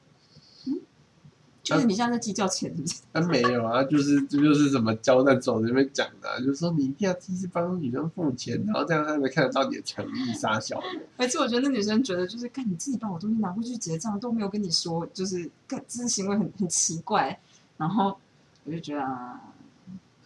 [1.62, 3.02] 就是你现在在计较钱是不是？
[3.12, 10.86] 他 没有啊，就是这就是什么交战手那边讲的啊、就是说你一定要第一次帮女生付钱，然后这样他才看得到你的诚意，傻小的。
[11.18, 17.38] 而且我觉得那女生觉得就是，看你自己把我东西拿过去结账都没有跟你说，就是干这个行为很很奇怪。
[17.76, 18.18] 然后
[18.67, 19.41] 我就觉得啊，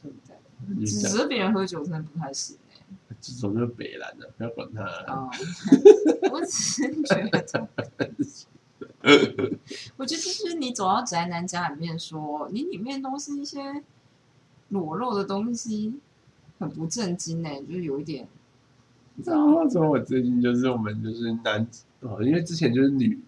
[0.01, 2.57] 可以的，指责别人喝酒真的不太行
[3.09, 4.81] 哎、这种就是北蓝的，不要管他。
[4.81, 5.05] 了。
[5.05, 5.29] 啊、
[6.33, 7.67] 我只是觉得，
[9.95, 13.83] 我觉得就是你走到宅男家里面说，你里面都是一些
[14.69, 15.93] 裸露的东西，
[16.59, 18.27] 很不正经哎、就是有一点，
[19.15, 19.45] 你知道。
[19.45, 19.53] 吗？
[19.53, 21.65] 然后说我最近就是我们就是男
[21.99, 23.19] 哦，因为之前就是女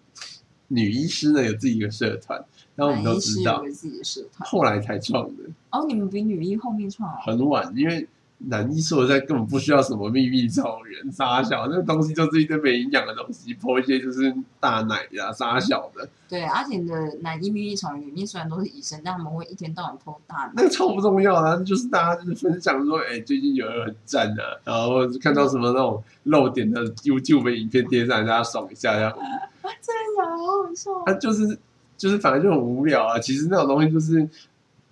[0.68, 2.44] 女医师呢有自己一个社团，
[2.76, 7.18] 然后我们都知道有，个自己的社团，后来才创的，哦，你们比女一后面创啊。
[7.24, 8.06] 很晚，因为
[8.46, 29.16] 男一说实在根本不需要什么秘密草原傻小，那个东西就是一堆没营养的东西，泼一些就是大奶呀、傻小的，对，阿婷的男一秘密草原里面虽然都是医生，但他们会一天到晚剖大那个超不重要的啊，就是大家就是分享说，哎、最近有人很赞啊，然后看到什么那种露点的 YouTube 影片贴上，大家爽一下，这样，啊，
[29.80, 30.36] 真的假的？
[30.36, 31.02] 好好笑哦。
[31.06, 31.56] 啊，就是
[32.04, 33.18] 就是反正就很无聊啊。
[33.18, 34.28] 其实那种东西就是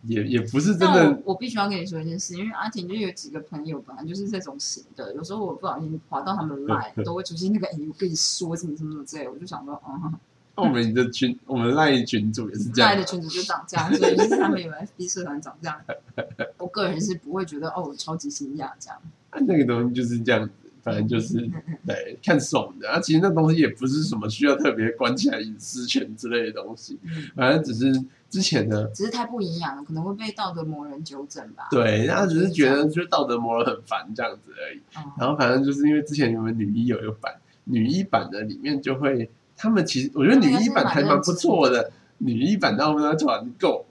[0.06, 10.14] 也也不是真但的我我必须要跟你说一件事，因为阿婷就有几个朋友本来就是这种型的，有时候我不小心滑到他们 来，都会出现那个哎，我跟你说什么什么什么之类，我就想说，嗯，
[10.56, 15.78] 我们的群，我们赖群主也是这样赖的，群主就长这样，所以就是他们有 FB 社团长这样，
[16.56, 18.98] 我个人是不会觉得哦，我超级惊讶这样。
[19.30, 20.52] 啊那个东西就是这样子，
[20.82, 21.38] 反正就是
[21.86, 23.00] 对看爽的啊。
[23.00, 31.68] 其实那东西也不是什么需要特别关起来隐私权之类的东西，嗯，反正只是之前呢，只是太不营养了，可能会被道德魔人纠正吧。
[31.70, 34.80] 对，他只是觉得就是道德魔人很烦这样子而已。
[34.96, 43.84] 嗯，然后反正就是因为之前我们女一有一个版，女一版的里面就会，他们其实我觉得女一版还蛮不错的，女一版他们的团购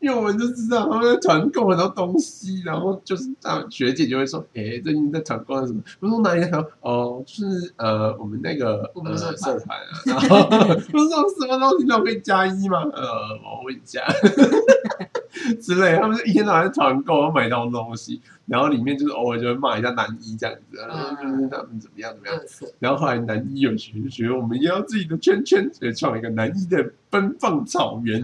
[0.00, 6.68] 因为我们就知道他们在团购很多东西，然后就是大学姐就会说：“哎、最近在团购什么？”我说哪里在团购？
[6.82, 9.84] 哦，就是呃，我们那个我们呃的社团啊。
[10.06, 12.82] 然后 我说什么东西都可以加一吗？
[12.92, 13.02] 呃，
[13.42, 14.00] 我问一下
[15.60, 15.96] 之类。
[15.96, 22.40] 他们就一天到晚在团购，买到东西，然后里面就是偶尔就会骂一下男一这样子，然后就是他们怎么样怎么样。
[22.78, 28.22] 然后后来男一有学学，我们也要自己的圈圈，所以创了一个男一的奔放草原。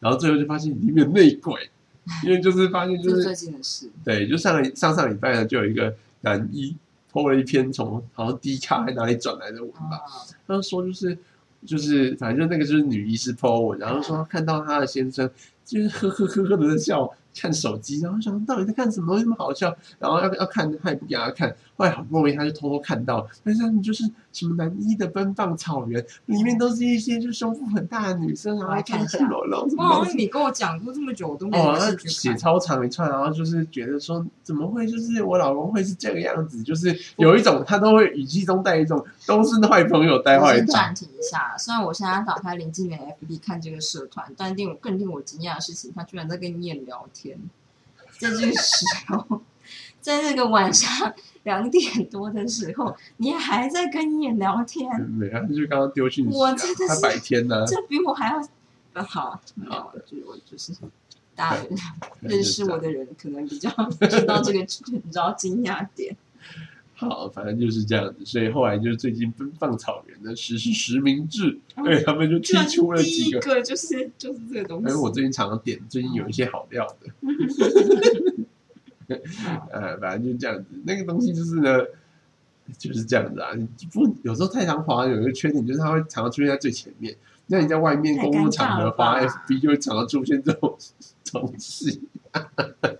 [0.00, 1.70] 然后最后就发现里面有内鬼，
[2.24, 3.90] 因为就是发现就是最近的事。
[4.04, 6.76] 对，就上个上上礼拜呢，就有一个男一
[7.12, 11.16] po 了一篇从好像低卡还哪里转来的文吧，啊，他就说就是
[11.64, 15.28] 就是反正就那个就是女医师 po 文，然后说看到她的先生
[15.64, 30.16] 就是呵呵呵呵的在笑看手机，然后想到底在看什么东西那么好笑，然后要要看他也不给他看，后来好不容易他就偷偷看到，但是他们就是什么男一的奔放草原，里面都是一些就是胸部很大的女生，然后看赤裸裸什么东西哇，。
[30.16, 31.76] 你跟我讲过这么久，我都没哦。
[32.06, 36.62] 写超长一串，然后就是觉得说，怎么会就是我老公会是这个样子？
[36.62, 40.56] 就是有一种他都会语气中带一种都是坏朋友带我坏他。
[40.56, 47.25] 先暂停一下，虽然我现在打开林静的 FB 看这个社团，但令我更令我惊讶的事情，他居然在跟你聊天。
[48.18, 49.42] 在这个时候，
[50.00, 59.42] 在那个晚上两点多的时候，你还在跟你聊天，没啊，就刚刚丢我真的，是他白天呢、这比我还要好好。
[59.54, 60.72] 没有，就是我就是
[61.34, 61.62] 大家
[62.20, 63.70] 认识我的人，可能比较
[64.08, 64.60] 知道这个，
[64.92, 66.16] 你知道惊讶点。
[66.98, 73.38] 好，反正就是这样子，所以后来就是最近奔放草原的实施实名制，嗯对他们就提出了第几个。
[73.38, 74.88] 一个就是就是这个东西。
[74.88, 76.86] 因为我最近常常点，最近有一些好料
[79.06, 79.18] 的，
[79.70, 80.64] 呃，反正就这样子。
[80.84, 81.84] 那个东西就是呢，
[82.78, 83.50] 就是这样子啊。
[83.92, 87.14] 不有时候太常滑有一个缺点，就是它会常常出现在最前面。
[87.48, 90.76] 那你在外面公共场合滑太尴尬了吧 FB 就会常常出现这种
[91.30, 92.00] 东西。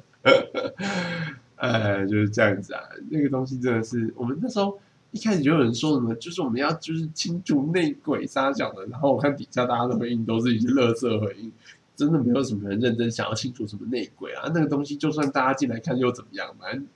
[1.73, 2.81] 呃，就是这样子啊。
[3.11, 4.79] 那个东西真的是，我们那时候
[5.11, 11.53] 一开始就有人说什么，就是我们要就是清除内鬼杀小的，然后我看底下大家的回应都是一些垃圾回应，
[11.95, 14.51] 真的没有什么人认真想要清除什么内鬼啊。
[14.55, 16.87] 那个东西就算大家进来看又怎么样，反正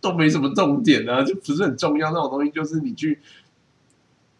[0.00, 2.10] 都没什么重点啊，就不是很重要。
[2.10, 3.18] 那种东西就是你去。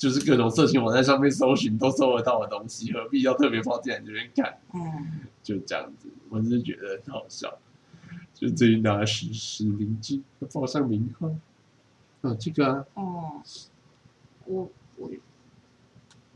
[0.01, 4.57] 就是各种色情网站上面搜寻都搜得到的东西，何必要特别跑进来这边看？
[4.73, 4.81] 嗯，
[5.43, 7.59] 就这样子，我只是觉得很好笑。
[8.41, 10.19] 就最近大家实施名制，
[10.51, 11.29] 报上名号。
[12.23, 13.43] 啊，这个啊，哦，
[14.47, 15.11] 我我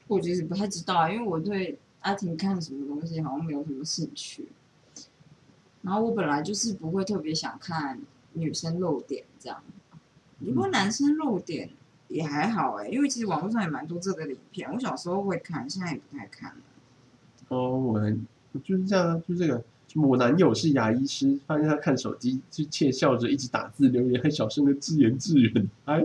[0.07, 4.47] 我其实不太知道啊，因为我对阿婷看什么东西好像没有什么兴趣。
[5.81, 7.99] 然后我本来就是不会特别想看
[8.35, 9.63] 女生露点这样，
[10.41, 11.71] 如果男生露点
[12.09, 16.61] 也还好哎、因为其实网络上也蛮多这个影片，我小时候会看，现在也不太看了。
[17.49, 17.99] 哦，我
[18.53, 19.65] 我就是这样啊，就这个。
[19.95, 26.05] 我男友是牙医师，发现他看手机就窃笑着一直打字留言，还小声的自言自语，哎，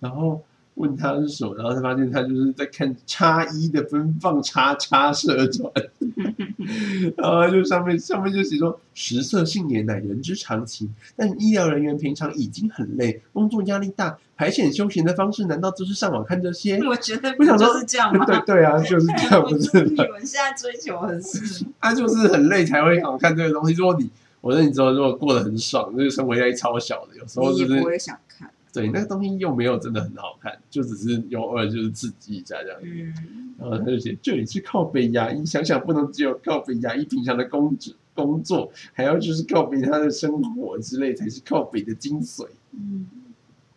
[0.00, 0.42] 然后
[0.80, 5.70] 问他是什么，然后才发现他就是在看叉一的奔放叉叉社团，
[7.16, 16.78] 然后他就上面上面就写说，食色性也乃人之常情，但医疗人员平常已经很累，工作压力大，排遣休闲的方式难道就是上网看这些？
[16.86, 18.24] 我觉得不我想说是这样吗？
[18.24, 20.04] 对对啊，就是这样，我 不是吗？
[20.12, 23.74] 们现在追求的是， 他就是很累才会想看这个东西。
[23.74, 24.08] 如果你
[24.40, 28.29] 我说你说，如果过得很爽，那个生活压力超小的，有时候就是想看。
[28.72, 32.78] 对那个东西又没有真的很好看，就只是有偶尔就是刺激一下这样。
[32.82, 42.46] 嗯，然后他就写这里是靠北牙医，想想不能只有靠北牙医平常的工作工作，还要就是靠北他的生活之类才是靠北的精髓。
[42.72, 43.06] 嗯，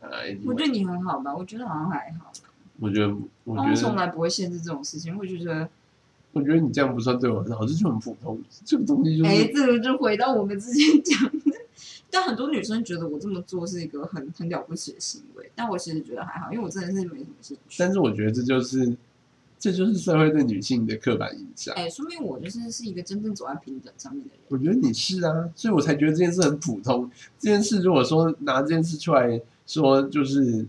[0.02, 1.36] 哎，我对你很好吧？
[1.36, 2.32] 我觉得好像还好，
[2.80, 3.16] 我觉得
[3.46, 5.18] 我觉得从来不会限制这种事情。
[5.18, 5.68] 我就觉得，
[6.34, 8.40] 我觉得你这样不算对我很好，这就很普通。
[8.64, 11.43] 这个东西就是、哎，这个就回到我们之前讲的。
[12.14, 17.76] 但很多女生觉得我这么做是一个很很了不起的行为，但我其实觉得还好，因为我真的是没什么兴趣。
[17.80, 18.96] 但是我觉得这就是
[19.58, 21.74] 这就是社会对女性的刻板印象。
[21.74, 24.40] 哎，说明我就是是一个真正走在平等上面的人。
[24.50, 27.10] 我觉得你是啊，所以我才觉得这件事很普通。
[27.40, 30.68] 这件事如果说拿这件事出来说，就是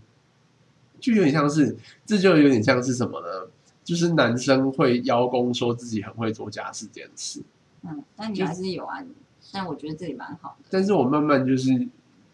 [0.99, 1.77] 就有点像是，
[2.07, 3.27] 这就有点像是什么呢？
[3.83, 7.43] 就是男生会邀功说自己很会做家事这件事，
[7.83, 9.05] 嗯，但你还是有啊，
[9.51, 10.65] 但我觉得这里蛮好的。
[10.69, 11.87] 但是我慢慢就是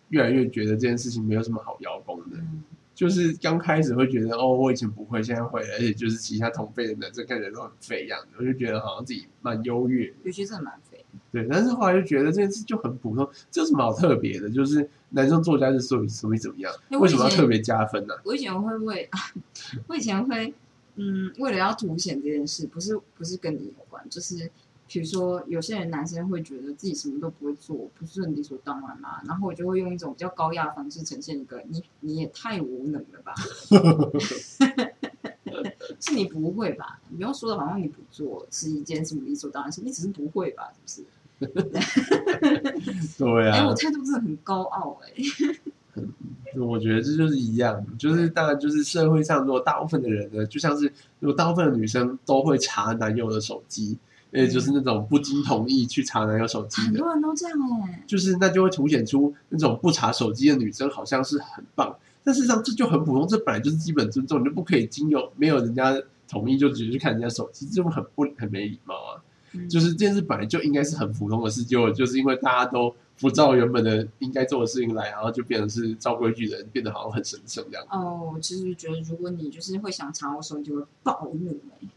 [0.09, 2.37] 越来越觉得这件事情没有什么好邀功的。
[2.37, 10.15] 嗯，就是刚开始会觉得哦，我以前不会，现在会了，而且就是其他同辈的男生看起来都很废样的，我就觉得好像自己蛮优越的。
[10.23, 11.03] 尤其真的蛮废。
[11.31, 14.49] 对，但是后来就觉得这件事就很普通，这有什么好特别的？
[14.49, 16.71] 就是男生作家是所以所以怎么样？
[16.91, 19.09] 为什么要特别加分呢、我以前会为，
[19.87, 20.53] 我以前会，
[20.95, 24.49] 嗯，为了要凸显这件事，不是不是跟你有关，就是
[24.91, 33.33] 比如说有些人男生会觉得自己什么都不会做，不是很理所当然嘛，然后我就会用一种比较高压的方式呈现一个你你也太无能了吧
[36.01, 36.99] 是你不会吧？
[37.09, 40.73] 你不要说的好像你不做是一件什么理所当然事，你只是不会吧？
[40.85, 41.53] 是不是？
[43.17, 45.13] 对哎、啊我，态度真的很高傲哎、
[46.59, 53.97] 我觉得这就是一样，就是当然就是社会上如果大部分的人呢，就像是如果大部分的女生都会查男友的手机，
[54.31, 65.95] 也就是那种不经同意去查男友手机的，很多人都这样哎、就是那就会凸显出那种不查手机的女生好像是很棒，但事实上这就很普通，这本来就是基本尊重，你就不可以经由没有人家
[66.27, 69.21] 同意就直接去看人家手机，这种很不很没礼貌啊。
[69.53, 77.85] 嗯就是这件事本来就应该是很普通的事，结果就是因为大家都不照原本的应该做的事情来，然后就变成是照规矩的人，变得好像很神圣这样。
[77.89, 81.87] 哦，我其实觉得如果你就是会想查我手机，就会暴怒哎、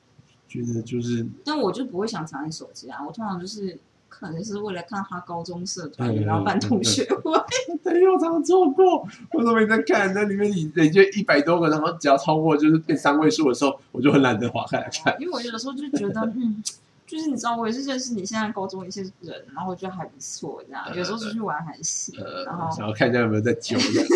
[0.62, 3.76] 觉得就是但我就不会想查你手机啊，我通常就是
[4.08, 7.32] 可能是为了看他高中社团，嗯然后办同学会。
[7.84, 15.14] 哎呦，常做过，我都没在看，那里面你累积一百多个，然后只要超过就是变三位数的时候，我就很懒得划开来看。
[15.20, 16.62] 因为我有的时候就觉得，嗯，
[17.06, 22.14] 就是你知道，我也是认识你现在高中一些人，然后我觉得还不错，这样有时候出去玩还行，
[22.46, 24.08] 然呃，后想要看一下有没有在揪这样，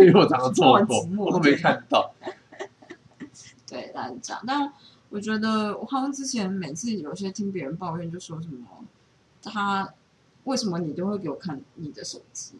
[0.06, 2.10] 因为我常常错过，我都没看到。
[3.66, 4.42] 对，大概是这样。
[4.46, 4.72] 但
[5.14, 8.66] 我觉得我好像之前每次有些听别人抱怨，就说什么
[9.40, 9.94] 他
[10.42, 12.54] 为什么你都会给我看你的手机？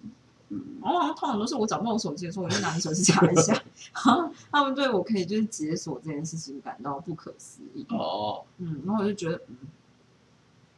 [0.51, 3.61] 嗯，然后好像通常都是我找不到我手机的时候，我就拿你手机查一下。
[4.53, 7.85] 他们对我可以就是解锁这件事情感到不可思议。
[7.89, 9.57] 哦，嗯，然后我就觉得，嗯，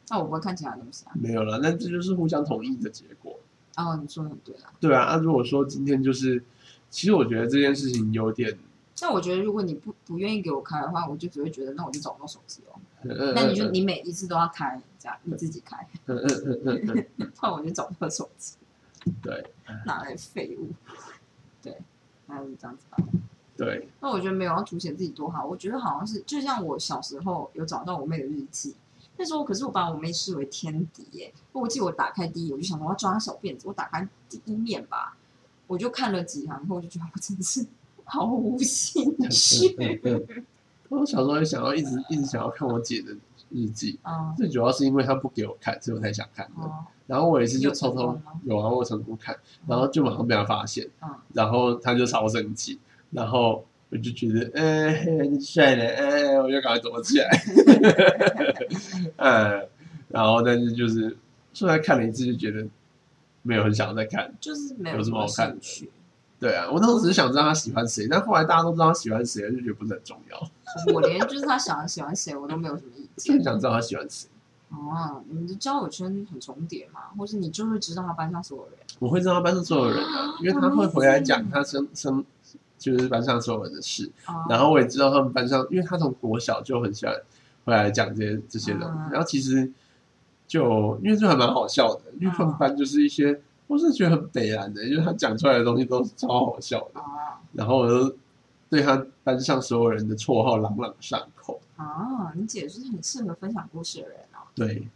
[0.09, 1.13] 那我不会看其他东西啊。
[1.15, 3.39] 没有了，那这就是互相同意的结果。
[3.77, 4.73] 哦，你说的很对啊。
[4.81, 6.43] 对啊，啊，如果说今天就是，
[6.89, 8.59] 其实我觉得这件事情有点，
[9.01, 12.81] 但我觉得如果你不不愿意给我开的话，我就只会觉得那我就找不到手机哦。
[13.09, 15.77] 呃那你就你每一次都要开，这样你自己开，
[16.07, 18.57] 嗯嗯嗯嗯嗯， 不然我就找不到手机，
[19.23, 19.53] 对
[19.85, 20.71] 拿来废物。
[21.63, 21.77] 对，
[22.27, 22.97] 那就是这样子吧。
[23.57, 28.75] 对，那我觉得没有要凸显自己多好，我觉得好像是就像我小时候有找到我妹的日记，
[29.17, 31.33] 那时候可是我把我妹视为天敌耶。
[31.53, 35.17] 我记得我打开第一，我就想我要抓她小辫子，我打开第一面吧，
[35.67, 37.65] 我就看了几行后，我就觉得我真的是
[38.07, 39.77] 毫无兴趣。
[40.89, 43.13] 我小时候也想要一直一直想要看我姐的
[43.51, 46.63] 日记，嗯，最主要是因为她不给我看，所以我才想看的。
[46.63, 46.73] 哦，
[47.09, 49.37] 然后我有一次就偷偷有啊，我成功看，
[49.67, 52.79] 然后就马上被她发现，嗯然后她就超生气，
[53.11, 57.29] 然后我就觉得，哎、你帅了，哎、我就赶快躲起来，
[59.19, 59.69] 嗯，
[60.09, 61.17] 然后但是就是
[61.53, 62.65] 虽然看了一次就觉得
[63.43, 65.91] 没有很想要再看，就是没有什么好看的兴趣。
[66.47, 70.51] 对啊，我当时只是想知道他喜欢谁，但后来大家都知道他喜欢谁，就觉得不是很重要，
[70.95, 73.43] 我连就是他想喜欢谁，我都没有什么意见。
[73.43, 74.29] 想知道他喜欢谁。
[74.69, 78.75] 哦，你们的交友圈很重叠嘛，或是你就会知道他班上所有人。
[78.99, 82.25] 我会知道他班上所有人啊，因为他会回来讲他生生
[82.79, 87.15] 就是班上所有人的事，哦然后我也知道他们班上，因为他从国小就很喜欢
[87.65, 89.73] 回来讲这些这些东西，嗯然后其实
[90.47, 98.17] 就因为就还蛮好笑的，因为他们班就是一些我是觉得很北蓝的，因为他讲出来的东西都是超好笑的，哦然后我就
[98.69, 104.47] 对他班上所有人的绰号朗朗上口，啊，你姐是很适合分享故事的人哦。
[104.55, 104.89] 对，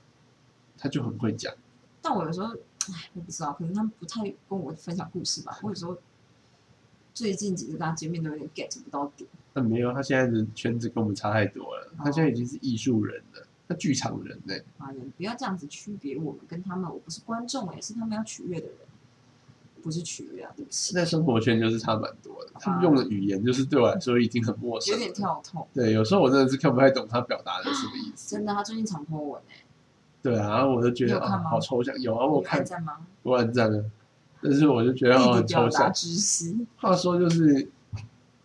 [0.77, 1.53] 他就很会讲。
[2.03, 2.55] 但我有时候，
[2.93, 5.59] 哎，我不知道，可能他们不太跟我分享故事吧。
[5.62, 5.97] 我有时候
[7.12, 9.29] 最近几次跟他见面都有点 get 不到点。
[9.53, 11.87] 但没有，他现在的圈子跟我们差太多了。
[11.99, 18.77] 哦他现在已经是艺术人了，他剧场人呢、啊，你不要这样子区别我们跟他们，我不是观众，也是他们要取悦的人，
[19.81, 22.51] 不是取悦啊，对不起，在生活圈就是差蛮多的。
[22.59, 25.64] 他们用的语言就是对我来说已经很陌生，有点跳痛。
[25.73, 28.35] 对，有时候我真的是看不太懂他表达的什么意思。
[28.35, 29.62] 真的，他最近常 po 文哎，
[30.21, 31.97] 对啊，然后我就觉得啊，好抽象。
[32.01, 33.07] 有啊，我看还在吗？
[33.23, 33.85] 我很赞啊，
[34.43, 35.93] 但是我就觉得哦，弟弟很抽象。
[36.79, 37.68] 话说就是，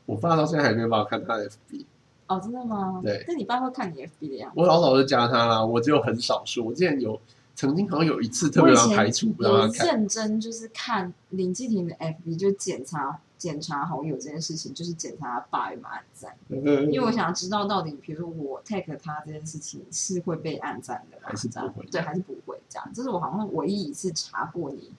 [0.06, 1.86] 我爸到现在还没有办法看他的 FB，
[2.28, 3.02] 哦，真的吗？
[3.04, 4.60] 对那你爸会看你 FB 的样子？
[4.60, 6.66] 我老早就加他啦，我只有很少数。
[6.66, 7.20] 我之前有
[7.56, 9.88] 曾经好像有一次特别我以前把他排除，不让他看。
[9.88, 21.24] 认真就是看林继廷的 FB，就检查检查好友这件事情，就是检查他爸有没有按赞，因因为我想要知道到底，比如说我 tag 他这件事情是会被按赞的吗？
[21.30, 22.90] 还是不会对，还是不会这样？
[22.94, 24.92] 这是我好像唯一一次查过你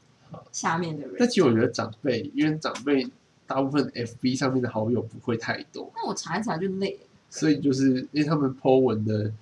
[0.52, 1.16] 下面的人。
[1.18, 3.06] 但其实我觉得长辈，因为长辈
[3.46, 7.05] 大部分 FB 上面的好友不会太多，那我查一查就累了。
[7.30, 9.32] 所以就是因为他们 po 文的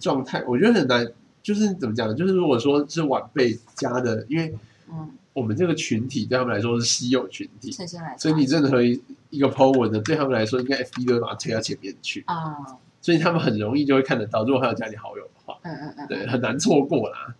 [0.00, 1.06] 状态，我觉得很难。
[1.42, 4.54] 就是怎么讲，就是如果说是晚辈加的，因为
[4.88, 8.16] 嗯，我们这个群体对他们来说是稀有群体，趁先来。
[8.16, 14.44] 所以你任何一一个 po 文的，对他们来说，应该 FB 都会把它推到前面去，啊，所以他们很容易就会看得到。
[14.44, 17.34] 如果还有加你好友的话，嗯嗯嗯，对，很难错过啦。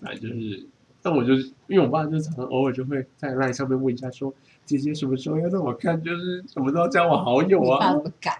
[0.00, 0.66] 反正就是，
[1.00, 4.34] 但我就是因为我爸就常常偶尔就会在 line 上面问一下说，
[4.64, 8.02] 姐姐什么时候要让我看，就是什么时候加我好友啊怎？
[8.02, 8.34] 么敢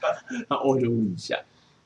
[0.00, 0.08] 啊？
[0.48, 1.38] 他偶尔就问一下，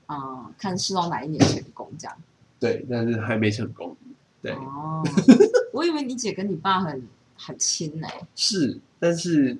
[0.06, 2.16] 啊、看是到哪一年成功这样。
[2.58, 3.96] 对，但是还没成功。
[4.40, 5.02] 对，哦，
[5.72, 9.56] 我以为你姐跟你爸很很亲呢、是，但是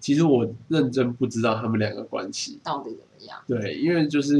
[0.00, 2.58] 其实我认真不知道他们两个关系。
[2.62, 3.42] 到底怎么样？
[3.46, 4.34] 对，因为就是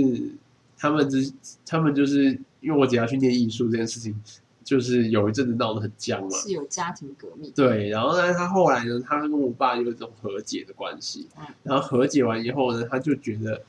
[0.76, 1.32] 他们之
[1.66, 4.18] 他们就是因为我姐要去念艺术这件事情，
[4.64, 6.30] 就是有一阵子闹得很僵嘛。
[6.30, 7.52] 是有家庭革命。
[7.54, 13.62] 对，然后呢，他后来呢，他跟我爸有一种和解的关系嗯，然后和解完以后呢，他就觉得，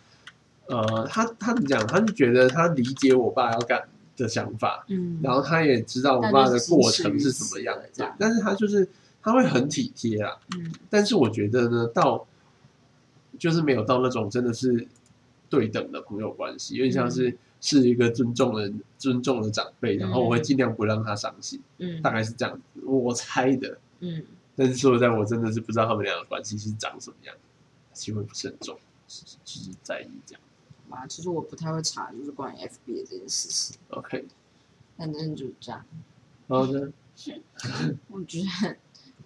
[0.67, 1.85] 呃，他他怎么讲？
[1.85, 3.83] 他就觉得他理解我爸要干
[4.17, 8.87] 的想法，嗯，然后他也知道我爸的过程是什么样子但是心事了这样，但是他就是
[9.21, 12.25] 他会很体贴啊，嗯但是我觉得呢，到
[13.37, 14.87] 就是没有到那种真的是
[15.49, 23.79] 对等的朋友关系，有点像是、是一个尊重的尊重的长辈，然后我会尽量不让他伤心，嗯大概是这样子，我猜的。
[24.01, 24.23] 嗯，
[24.55, 27.35] 但是说实在，我真的是不知道他们俩的关系是长什么样，
[27.91, 28.77] 其实会不是很重，
[29.43, 30.41] 就是在意这样。
[30.91, 34.25] 啊，其实我不太会查，就是关于 FB 的这件事情，OK，
[34.95, 35.83] 反正就是这样。
[36.47, 36.93] 然后呢？
[38.09, 38.75] 我觉得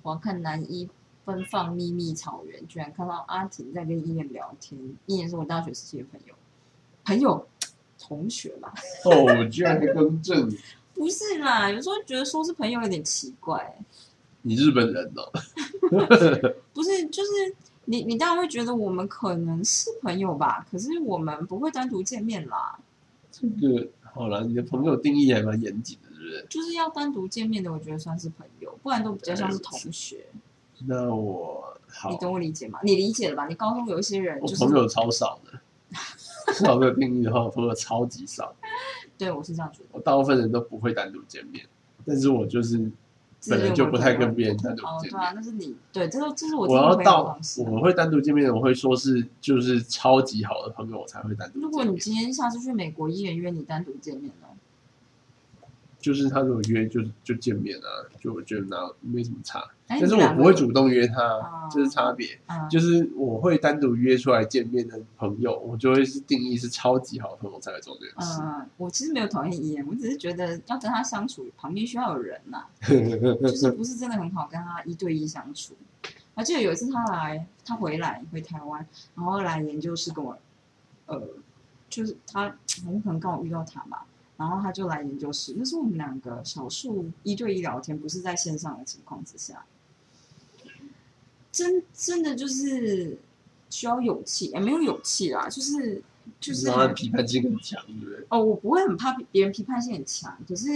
[0.03, 0.87] 我要看男一
[1.25, 4.79] 奔放秘密草原，居然看到阿婷在跟伊言聊天。
[5.07, 6.35] 伊言是我大学时期的朋友，
[7.03, 7.47] 朋友
[7.99, 8.73] 同学吧？
[9.05, 10.49] 哦，我居然还更正，
[10.95, 13.77] 不是啦，有时候觉得说是朋友有点奇怪。
[14.41, 15.29] 你日本人哦。
[16.73, 17.29] 不是，就是
[17.85, 22.79] 你你当然会觉得我们可能是朋友吧，可是我们不会单独见面啦。
[23.31, 26.45] 这个好了，你的朋友定义还蛮严谨的，是不是？
[26.49, 30.25] 就是要单独见面的，我觉得算是朋友，不然都比较像是同学。
[30.87, 32.79] 那我好你，懂我理解吗？
[32.83, 33.47] 你理解了吧？
[33.47, 35.59] 你高中有一些人就是我朋友超少的。
[36.53, 38.53] 照这个定义的话，我朋友超级少，
[39.17, 41.65] 对我是这样觉得，我大部分人都不会单独见面，
[42.05, 42.91] 但是我就是
[43.47, 45.11] 本来就不太跟别人单独哦，见面。
[45.11, 47.39] 对啊，那是你对，这个这是我我要到。
[47.65, 51.59] 我会单独见面，我会说是就是超级好的朋友，我才会单独。
[51.59, 54.47] 如果你今天下次去美国，一人约你单独见面呢？
[55.99, 57.87] 就是他如果约就就见面啊，
[58.19, 62.39] 就我觉得那没什么差，哎但是我不会主动约他哦，这是差别。
[62.47, 68.41] 嗯，就是我会单独约出来见面的朋友，我就会是定义是超级好的朋友才会做这件事。
[68.41, 72.65] 嗯，我其实没有讨厌伊言，我只是觉得要跟他相处，旁边需要有人呐、
[73.41, 75.75] 就是不是真的很好跟他一对一相处。
[76.35, 80.37] 我记得有一次他来，他回来回台湾，然后来研究室跟我，
[81.07, 81.21] 呃，
[81.89, 82.55] 就是他，
[82.87, 84.05] 我可能刚好遇到他吧，
[84.39, 89.65] 然后他就来研究室，那是我们两个少数一对一聊天，不是在线上的情况之下，
[91.51, 93.19] 真真的就是
[93.69, 96.01] 需要勇气，也没有勇气啦，就是
[96.39, 98.25] 就是很批判性很强，对不对？
[98.29, 100.67] 哦，我不会很怕别人批判性很强，可是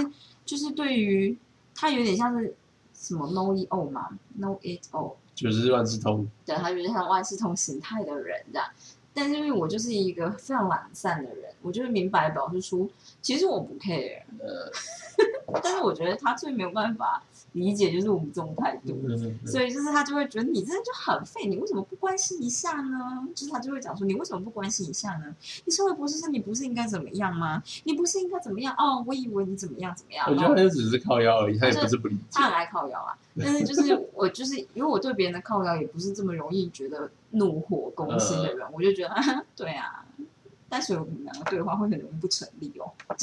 [0.46, 1.38] 就是对于
[1.74, 2.54] 他有点像是
[2.94, 4.10] 什么 know it all 嘛
[4.42, 8.68] ，know it all，就是万事通，对，他有点像万事通形态的人这样。
[9.14, 12.90] 但是因为我就是一个非常懒散的人，我就是明白表示出，
[13.22, 14.72] 其实我不 care，呃，
[15.62, 17.24] 但是我觉得他最没有办法
[17.54, 19.00] 理解就是我们这种态度。
[19.08, 23.28] 嗯所以就是他就会觉得你真的就很废，你为什么不关心一下呢？
[23.34, 25.36] 就是他就会讲说你为什么不关心一下呢？
[25.66, 27.64] 你身为博士生，你不是应该怎么样吗？
[27.86, 28.74] 你不是应该怎么样？
[28.78, 30.26] 哦，我以为你怎么样怎么样。
[30.30, 32.46] 我觉得他就只是靠腰而已，他也不是不理解他。
[32.48, 40.06] 很爱靠腰啊， 但是就是我就是因为我对别人的靠腰也不是这么容易觉得怒火攻心的人，我就觉得啊对啊，
[40.74, 42.92] 但是我们两个对话会很容易不成立哦。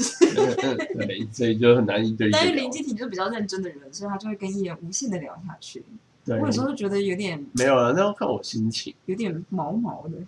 [0.97, 2.31] 对， 所以就很难一对一。
[2.31, 5.83] 但是林继廷就是比较认真的人，所以他就会跟艺人无限的聊下去。
[6.25, 8.95] 对我，有时候就觉得有点没有了，那要看我心情。
[9.07, 10.19] 有点毛毛的。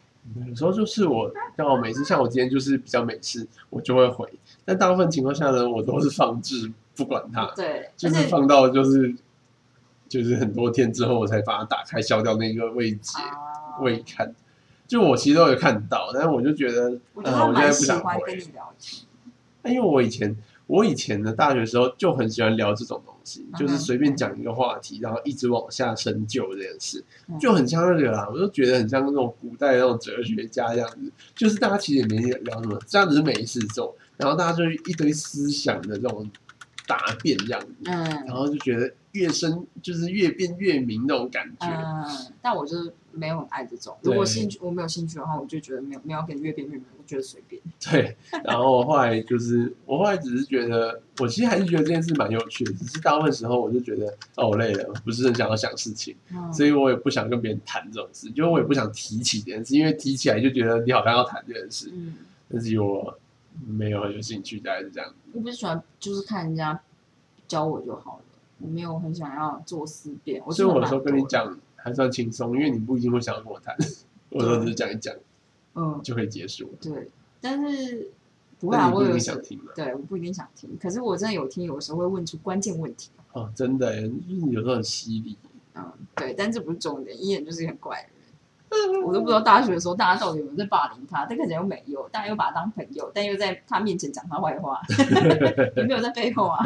[0.48, 4.28] 有时候就是我刚好每次像我今天就是比较美式，我就会回，
[4.64, 9.14] 但大部分情况下呢，我都是放置不管它，对，就是放到就是
[10.08, 14.34] 就是很多天之后我才把它打开消掉那个未解啊未看。
[14.92, 16.82] 就我其实都有看到，但是我就觉得，
[17.24, 18.42] 呃，我觉得他我现在蛮喜不想跟你。
[18.52, 19.74] 聊天。
[19.74, 20.36] 因为我以前
[20.66, 36.30] 我以前的大学时候就很喜欢聊这种东西，嗯就是随便讲一个话题，然后一直往下深究这件事，嗯就很像那个啦，我就觉得很像那种古代的那种哲学家这样子，就是大家其实也没聊什么，这样子是没事做，然后大家就一堆思想的这种
[36.86, 41.66] 答辩这样子，然嗯后就觉得越深就是越辩越明那种感觉。
[41.66, 43.96] 嗯，但我就是没有很爱这种。
[44.02, 47.60] 如果兴趣我没有兴趣的话，我就觉得没有没有跟你越变越明，我觉得随便。
[47.80, 54.06] 对，然后我后来就是，我后来只是觉得，我其实还是觉得这件事蛮有趣的，只是大部分时候我就觉得，
[54.36, 62.14] 哦，我累了，不是很想要想事情，嗯所以我也不想跟别人谈这种事，就是我也不想提起这件事，因为提起来就觉得你好像要谈这件事，嗯，
[62.48, 63.18] 但是我
[63.66, 65.12] 没有很有兴趣，大概是这样。
[65.32, 66.80] 我不是喜欢就是看人家
[67.48, 68.24] 教我就好了，
[68.60, 70.42] 我没有很想要做思辨。
[70.46, 73.76] 我所以我有有时候跟你，讲还算轻松，因为你不一定会想要跟我谈，
[74.30, 75.14] 我有时候只是讲一讲
[75.74, 76.72] 嗯，就可以结束了。
[76.80, 77.08] 对，
[77.40, 78.10] 但是
[78.60, 79.72] 不会啊，我有想听嘛？
[79.74, 83.10] 对，我不一定想听，可是我真的有听，有时候会问出关键问题。
[83.32, 85.36] 哦，真的耶，就是你有时候很犀利。
[85.74, 88.12] 嗯，对，但这不是重点，一眼就是很怪的人。
[89.04, 94.80] 我都不知道大学的时候大家到底有没有在霸凌他，但可能又没有，大家又把他当朋友，但又在他面前讲他坏话，
[95.76, 96.62] 有没有在背后啊？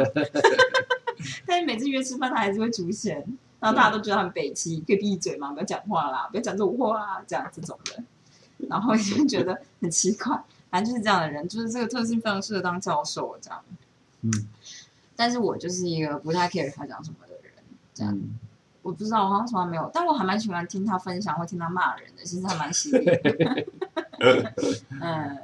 [1.45, 3.25] 但是每次约吃饭，他还是会出现，
[3.59, 5.51] 然后大家都觉得他很北齐，可以闭嘴嘛？
[5.51, 8.05] 不要讲话啦，不要讲这种话啊，这样这种人，
[8.69, 13.63] 然后就觉得很奇怪，反正就是这样的人，就是这个特性非常适合当教授这样。
[14.21, 14.31] 嗯
[15.19, 17.51] 但是我就是一个不太 care 他讲什么的人，
[17.91, 18.13] 这样。
[18.13, 18.37] 嗯，
[18.83, 23.65] 我不知道，我好像从来没有，但我还蛮喜欢听他分享或听他骂人的，其实还蛮犀利的。
[25.01, 25.37] 嗯，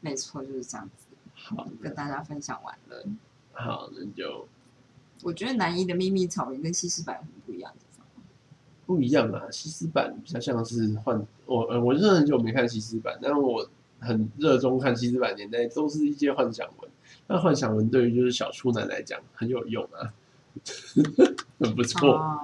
[0.00, 3.06] 没错，就是这样子，好跟大家分享完了。
[3.52, 4.48] 好，那就
[5.22, 8.06] 我觉得南一的秘密草原跟西施版很不一样的地方？
[8.84, 9.50] 不一样啊。
[9.50, 13.68] 西施版比较像是幻，我呃我是很久没看西施版，但我
[14.00, 16.90] 很热衷看西施版年代，都是一些幻想文。
[17.28, 20.12] 那幻想文对于就是小处男来讲很有用啊，
[21.60, 22.16] 很不错。
[22.16, 22.40] 哦，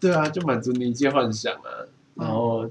[0.00, 1.84] 对啊，就满足你一些幻想啊。
[2.14, 2.70] 然后，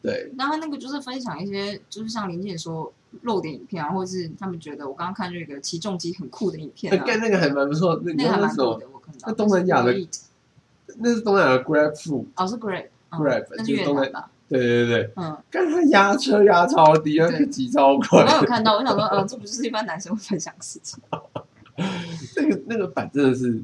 [0.00, 2.92] 对，然后那个就是分享一些，就是像林姐说
[3.22, 8.00] 露点影片啊，或者是他们觉得我刚刚看这个起重机很酷的影片啊，那个还蛮不错。
[8.04, 8.40] 那那个还？
[8.40, 8.86] 蛮酷的。
[9.26, 9.94] 那东南亚的
[10.98, 14.28] 那是东南亚的 Grab Food，哦是 Grab，那就是是东南亚？
[14.48, 18.22] 对对对对，嗯，干他压车压超低，他可以挤超快。
[18.22, 21.02] 我有看到，我想说，呃，这不就是一般男生会分享的事情？
[22.36, 23.58] 那个那个版真的是，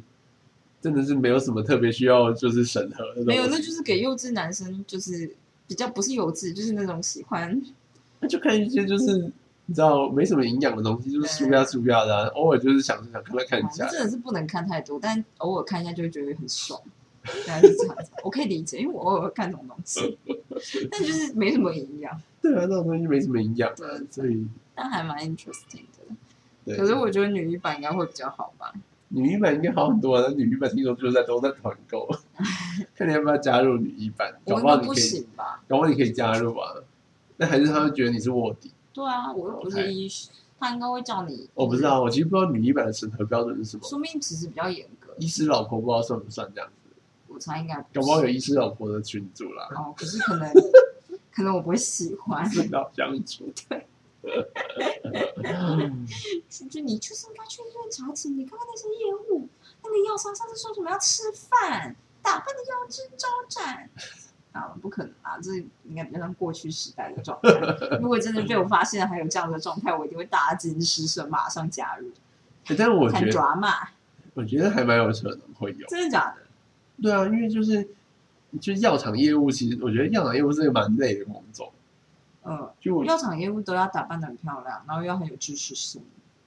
[0.80, 3.22] 真的是没有什么特别需要就是审核的。
[3.24, 5.30] 没有，那就是给幼稚男生，就是
[5.66, 7.60] 比较不是幼稚，就是那种喜欢
[8.20, 9.30] 那就看一些就是
[9.70, 13.88] 你知道没什么营养的东西，就是输呀输呀的啊、偶尔就是想想看来看一下哦。
[13.92, 16.80] 真的是不能看太多，但偶尔看一下就会觉得很爽。
[17.46, 20.16] 大概是这样子，我可以理解，因为我偶尔会看这种东西，
[20.90, 26.14] 但就是没什么营养，对啊，那种东西没什么营养啊对，所以但还蛮 interesting 的。
[26.64, 26.76] 对。
[26.78, 28.72] 可是我觉得女一版应该会比较好吧？
[29.08, 32.08] 女一版应该好很多啊，那女一版听说就是在都在团购，
[32.96, 35.62] 看你要不要加入女一版，搞不不好你可以，行吧？
[35.68, 36.72] 搞不好你可以加入啊。
[37.36, 40.28] 那还是他会觉得你是卧底，对啊，我又不是医师，
[40.58, 41.48] 他应该会叫你。
[41.54, 43.88] 我不知，道，我其实不知道女一版的审核标准是什么。
[43.88, 45.14] 说明其实比较严格。
[45.18, 46.96] 医师老婆不知道算不算这样子，
[47.28, 50.52] 我猜应该搞不好有医师老婆的群主啦，哦，可是可能
[51.30, 52.44] 可能我不会喜欢。
[52.50, 53.48] 顺道相处。
[53.68, 53.86] 对
[56.68, 59.48] 就你就是应该去医院查寝，你看看那些业务，
[59.84, 63.88] 那个药商上次说什么要吃饭，打扮的腰肢招展。
[64.58, 65.38] 啊，不可能啊！
[65.40, 65.54] 这
[65.84, 67.98] 应该比较像过去时代的状态。
[68.00, 72.10] 如果真的被我发现还有这样的状态，我一定会大惊失色，马上加入。
[72.66, 73.68] 欸但是我看觉得，抓嘛，
[74.34, 75.86] 我觉得还蛮有可能会有。
[75.86, 76.42] 真的假的？
[77.00, 77.88] 对啊，因为就是
[78.60, 81.72] 就是药厂业务，其实我觉得药厂业务是个蛮累的工作。
[82.44, 86.02] 嗯，就我药厂业务都要打扮的很漂亮，然后又要很有知识性，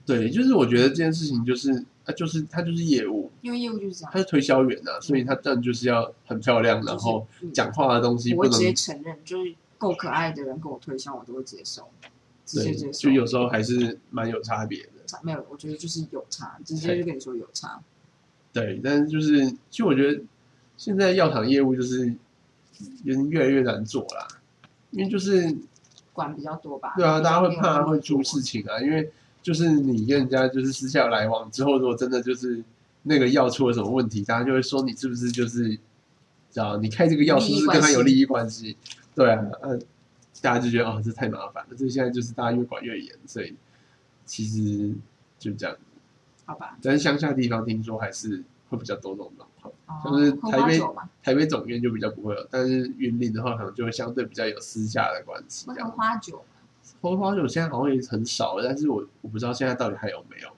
[0.06, 1.72] 对，就是我觉得这件事情就是
[2.06, 4.20] 啊，就是他就是业务，因为业务就是这样他。
[4.20, 11.88] 是推销员啊，所以他当然就是要很漂亮，然后讲话的东西不能我会直接承认，就是够可爱的人跟我推销，我都会接受，
[12.45, 12.99] 直接对，接受。
[12.99, 14.89] 就有时候还是蛮有差别的。
[15.24, 17.82] 没有，我觉得就是有差，直接就跟你说有差。
[18.54, 20.22] 对，但是就是，其实我觉得
[20.78, 22.08] 现在药厂业务就是
[23.04, 24.26] 有点越来越难做啦，
[24.91, 25.54] 因为就是
[26.14, 26.93] 管比较多吧？
[26.95, 32.63] 对啊，大家会怕会出事情啊，因为就是你跟人家就是私下来往之后，如果真的就是
[33.03, 35.79] 那个药出了什么问题，大家就会说你是不是就是，知
[36.59, 38.77] 道你开这个药是不是跟他有利益关系？
[39.15, 39.77] 对啊，呃，
[40.41, 43.55] 大家就觉得哦，这太麻烦了，这现在就是大家越管越严，所以
[44.25, 44.93] 其实
[45.39, 45.75] 就这样。
[46.45, 46.77] 好吧？
[46.81, 50.81] 但是乡下地方听说还是会比较多这种状况，哦像是台北
[51.23, 55.89] 台北总院就比较不会了，但是云林的话可能就会相对比较有私下的关系会喝。
[55.91, 56.43] 花酒
[56.84, 56.99] 嘛。
[57.01, 60.49] 红花酒现在好像也很少了，但是我我不知道现在到底还有没有。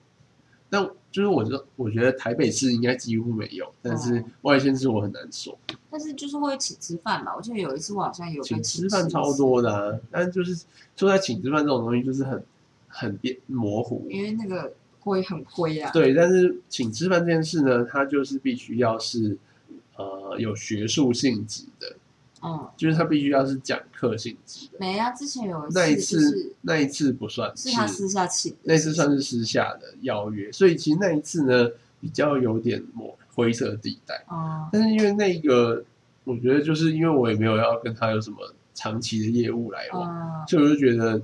[0.70, 5.56] 但就是我觉得，我觉得台北市应该几乎没有，但是哦外县市我很难说。
[5.88, 7.36] 但是就是会请吃饭嘛？
[7.36, 10.64] 我记得有一次我好像有请请吃饭超多的啊，但就是
[10.96, 12.44] 说在请吃饭这种东西就是很
[12.88, 14.04] 很变模糊。
[14.10, 15.92] 因为那个会很灰啊。
[15.92, 19.38] 对，但是请吃饭这件事呢，它就是必须要是
[19.96, 21.94] 呃有学术性质的，
[22.44, 24.78] 嗯，就是他必须要是讲课性质的。
[24.78, 31.70] 没啊，之前有那一次就是次那一次不算是他私下请的，那次算是私下的邀约，所以其实那一次呢
[32.00, 34.22] 比较有点抹灰色地带。
[34.28, 35.82] 哦，但是因为那个，
[36.24, 38.36] 我觉得就是因为我也没有要跟他有什么
[38.74, 41.20] 长期的业务来往，嗯，所以我就觉得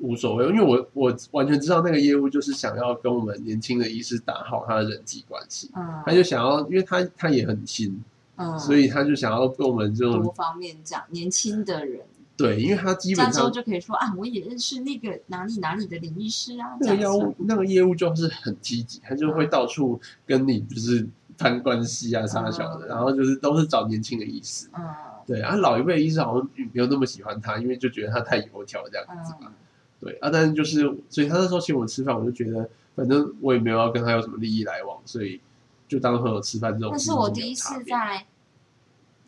[0.00, 8.02] 无所谓，因为我我完全知道那个业务就是想要跟我们年轻的医师打好他的人际关系，嗯，他就想要，因为他他也很新，
[8.40, 12.00] 嗯，所以他就想要跟我们这种多方面讲，年轻的人，
[12.36, 17.26] 对，因为他基本上就可以说啊，我也认识那个哪里哪里的林医师啊，那个药这样子。
[17.26, 24.68] 物那个业务就是很积极，他就会到处跟你就是攀关系啊啥小的，嗯然后就是都是找年轻的医师。
[24.72, 24.82] 嗯。
[25.26, 29.48] 对，啊，老一辈的医师好像没有那么喜欢他，因为就觉得他太油条这样子嘛。
[29.48, 29.52] 嗯。
[30.00, 30.80] 对啊，但是就是，
[31.10, 35.38] 所以他那时候请我吃饭，我就觉得反正我也没有要跟他有什么利益来往，所以
[35.86, 37.12] 就当朋友吃饭这种那是。
[37.12, 38.26] 我第一次在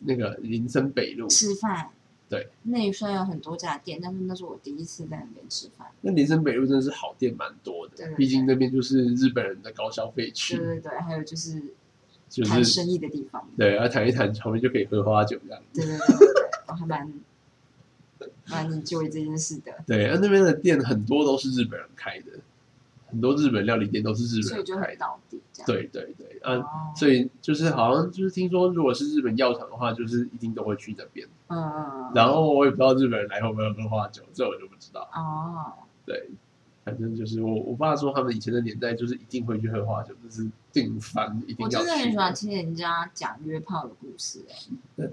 [0.05, 1.89] 那个林森北路，吃饭。
[2.29, 5.87] 对，那里虽然有很多家店，但是那是我第一次在那边吃饭。
[6.01, 11.61] 那林森北路真的是好店蛮多的，对对毕竟那边就是日本人的高消费区，对对对，还有就是
[12.29, 13.47] 就是谈生意的地方。
[13.55, 15.61] 对，然后谈一谈，旁边就可以喝花酒这样。
[15.73, 16.07] 对对对
[16.67, 17.13] 我还蛮
[18.47, 22.31] 蛮 enjoy 这件事的，对，啊，那边的店很多都是日本人开的，
[23.13, 24.99] 很多日本料理店都是日本所以就很人开的。
[24.99, 25.67] 到底这样。
[25.67, 31.25] 对对对，啊，哦，所以就是好像就是听说，如果是日本药厂的话，就是一定都会去那边。
[31.47, 35.07] 嗯嗯，然后我也不知道日本人来会不会喝花酒，这我就不知道。
[35.13, 35.71] 哦，
[36.05, 36.29] 对，
[36.83, 44.41] 反正就是我我爸说他们以前的年代就是一定会去喝花酒，就是定番一定要我真的很喜欢听人家讲约炮的故事，
[44.97, 45.07] 哎，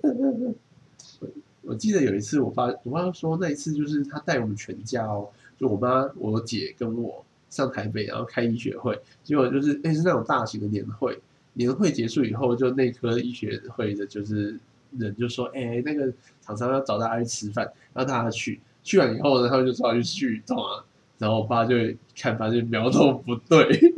[1.62, 5.28] 我记得有一次我爸我爸说那一次就是他带我们全家哦，
[5.58, 11.20] 就我妈我姐跟我上台北，然后开医学会，结果就是那是那种大型的年会，
[11.52, 14.58] 年会结束以后，就内科医学会的就是
[14.96, 20.82] 人就说，哎、那个厂商要找大家去吃饭，然后大家去，去完以后呢，他们就说要去续通啊，
[21.18, 21.74] 然后我爸就
[22.16, 23.94] 看发现苗头不对。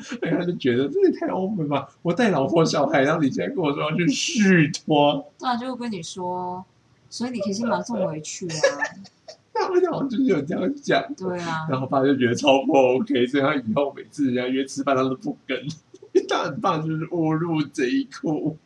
[0.00, 1.88] 所 以他就觉得这也太 open 吧！
[2.02, 6.64] 我带老婆小孩，然后你现在跟我说要去续托，那就跟你说，
[7.10, 8.54] 所以你可以先把它送回去啊，
[9.70, 15.66] 我想就是有这样讲，对啊，然后爸就觉得超不 OK，所以他以后每次人家约吃饭他都不跟，
[16.28, 18.56] 他很怕就是误入贼窟。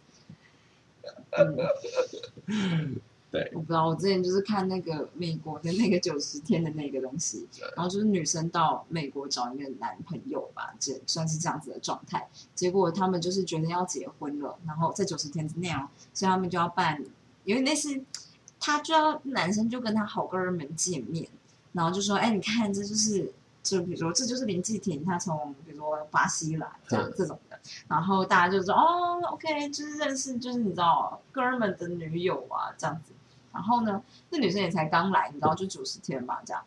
[2.47, 2.97] 嗯。
[3.33, 12.29] 对，我不知道，我之前就是看那个美国的那个九十天的那个东西，然后就是女生到美国找一个男朋友吧，这算是这样子的状态。
[12.55, 17.03] 结果他们就是决定要结婚了，然后在九十天之内哦，所以他们就要办，
[17.45, 18.03] 因为那是
[18.63, 21.29] 他就要男生就跟他好哥们见面，
[21.73, 23.31] 然后就说，哎，你看这就是。
[23.63, 27.57] 就比如说，这就是林继廷，他从比如说巴西来这样嗯这种的，
[27.87, 33.13] 然后大家就说哦，OK，就是认识，就是你知道哥们的女友啊这样子。
[33.53, 36.61] 然后呢，那女生也才刚来，你知道，就九十天吧，这样。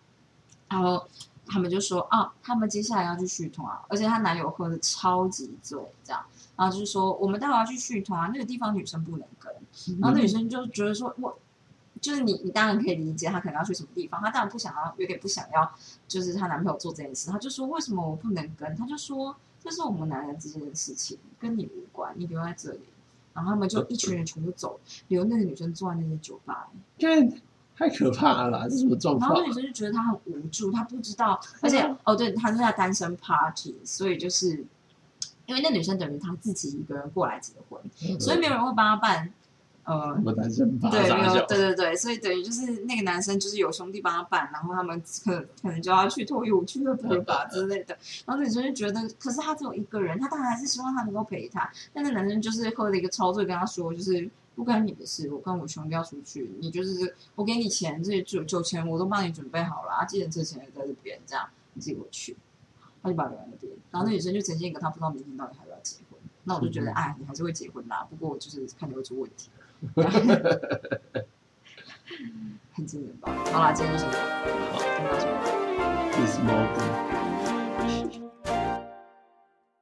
[0.70, 1.06] 然后
[1.46, 6.26] 他们就说啊，他们接下来要去续团啊，而且她男友喝的超级醉，这样。
[6.56, 9.52] 然后就是说，我们待会要去续团啊，那个地方女生不能跟。
[10.00, 11.38] 然后那女生就觉得说，我
[12.06, 15.74] 就是你，你当然可以理解她可能要去什么地方，她当然不想要，有点不想要，
[16.08, 17.32] 就是她男朋友做这件事。
[17.32, 18.76] 她就说，为什么我不能跟？
[18.76, 22.82] 她就说，这是我们男人之间的事情，跟你无关，你留在这里。
[23.34, 26.70] 然后他们就一群人全部走，留那个女生坐在那些酒吧。
[27.00, 27.34] 看
[27.76, 29.48] 太可怕了啦，这什么状况然后那？
[29.48, 34.64] 女生就觉得她很无助，她不知道，而且哦对，她是在单身 party，所以就是
[35.48, 37.82] 因为那女生等于她自己一个人过来结婚，
[38.20, 39.34] 所以没有人会帮她办，
[39.86, 47.98] 呃对，没有，对对对，所以等于就是那个男生就是有兄弟帮他办，然后他们可可能就要去脱衣舞、去喝陪吧之类的。
[48.26, 51.72] 然后女生就觉得，可是他只有一个人，他当然还是希望他能够陪他。
[51.94, 62.36] 但是男生就是喝了一个超醉，跟他说，就是不关你的事，我跟我兄弟要出去，你就是我给你钱，这些酒酒钱我都帮你准备好了，啊，既然这钱也在这边，这样你自己过去。
[63.04, 66.20] 他就把他留在那边，然后那女生就呈现一个她不知道明天到底还要不要结婚。
[66.44, 69.52] 那我就觉得，哎，你还是会结婚啦，不过就是看你会出问题。
[72.74, 73.32] 很经典吧？
[73.52, 74.26] 好啦，今天就先这样，
[74.74, 75.26] 好跟大家说。
[76.12, 76.68] ，This more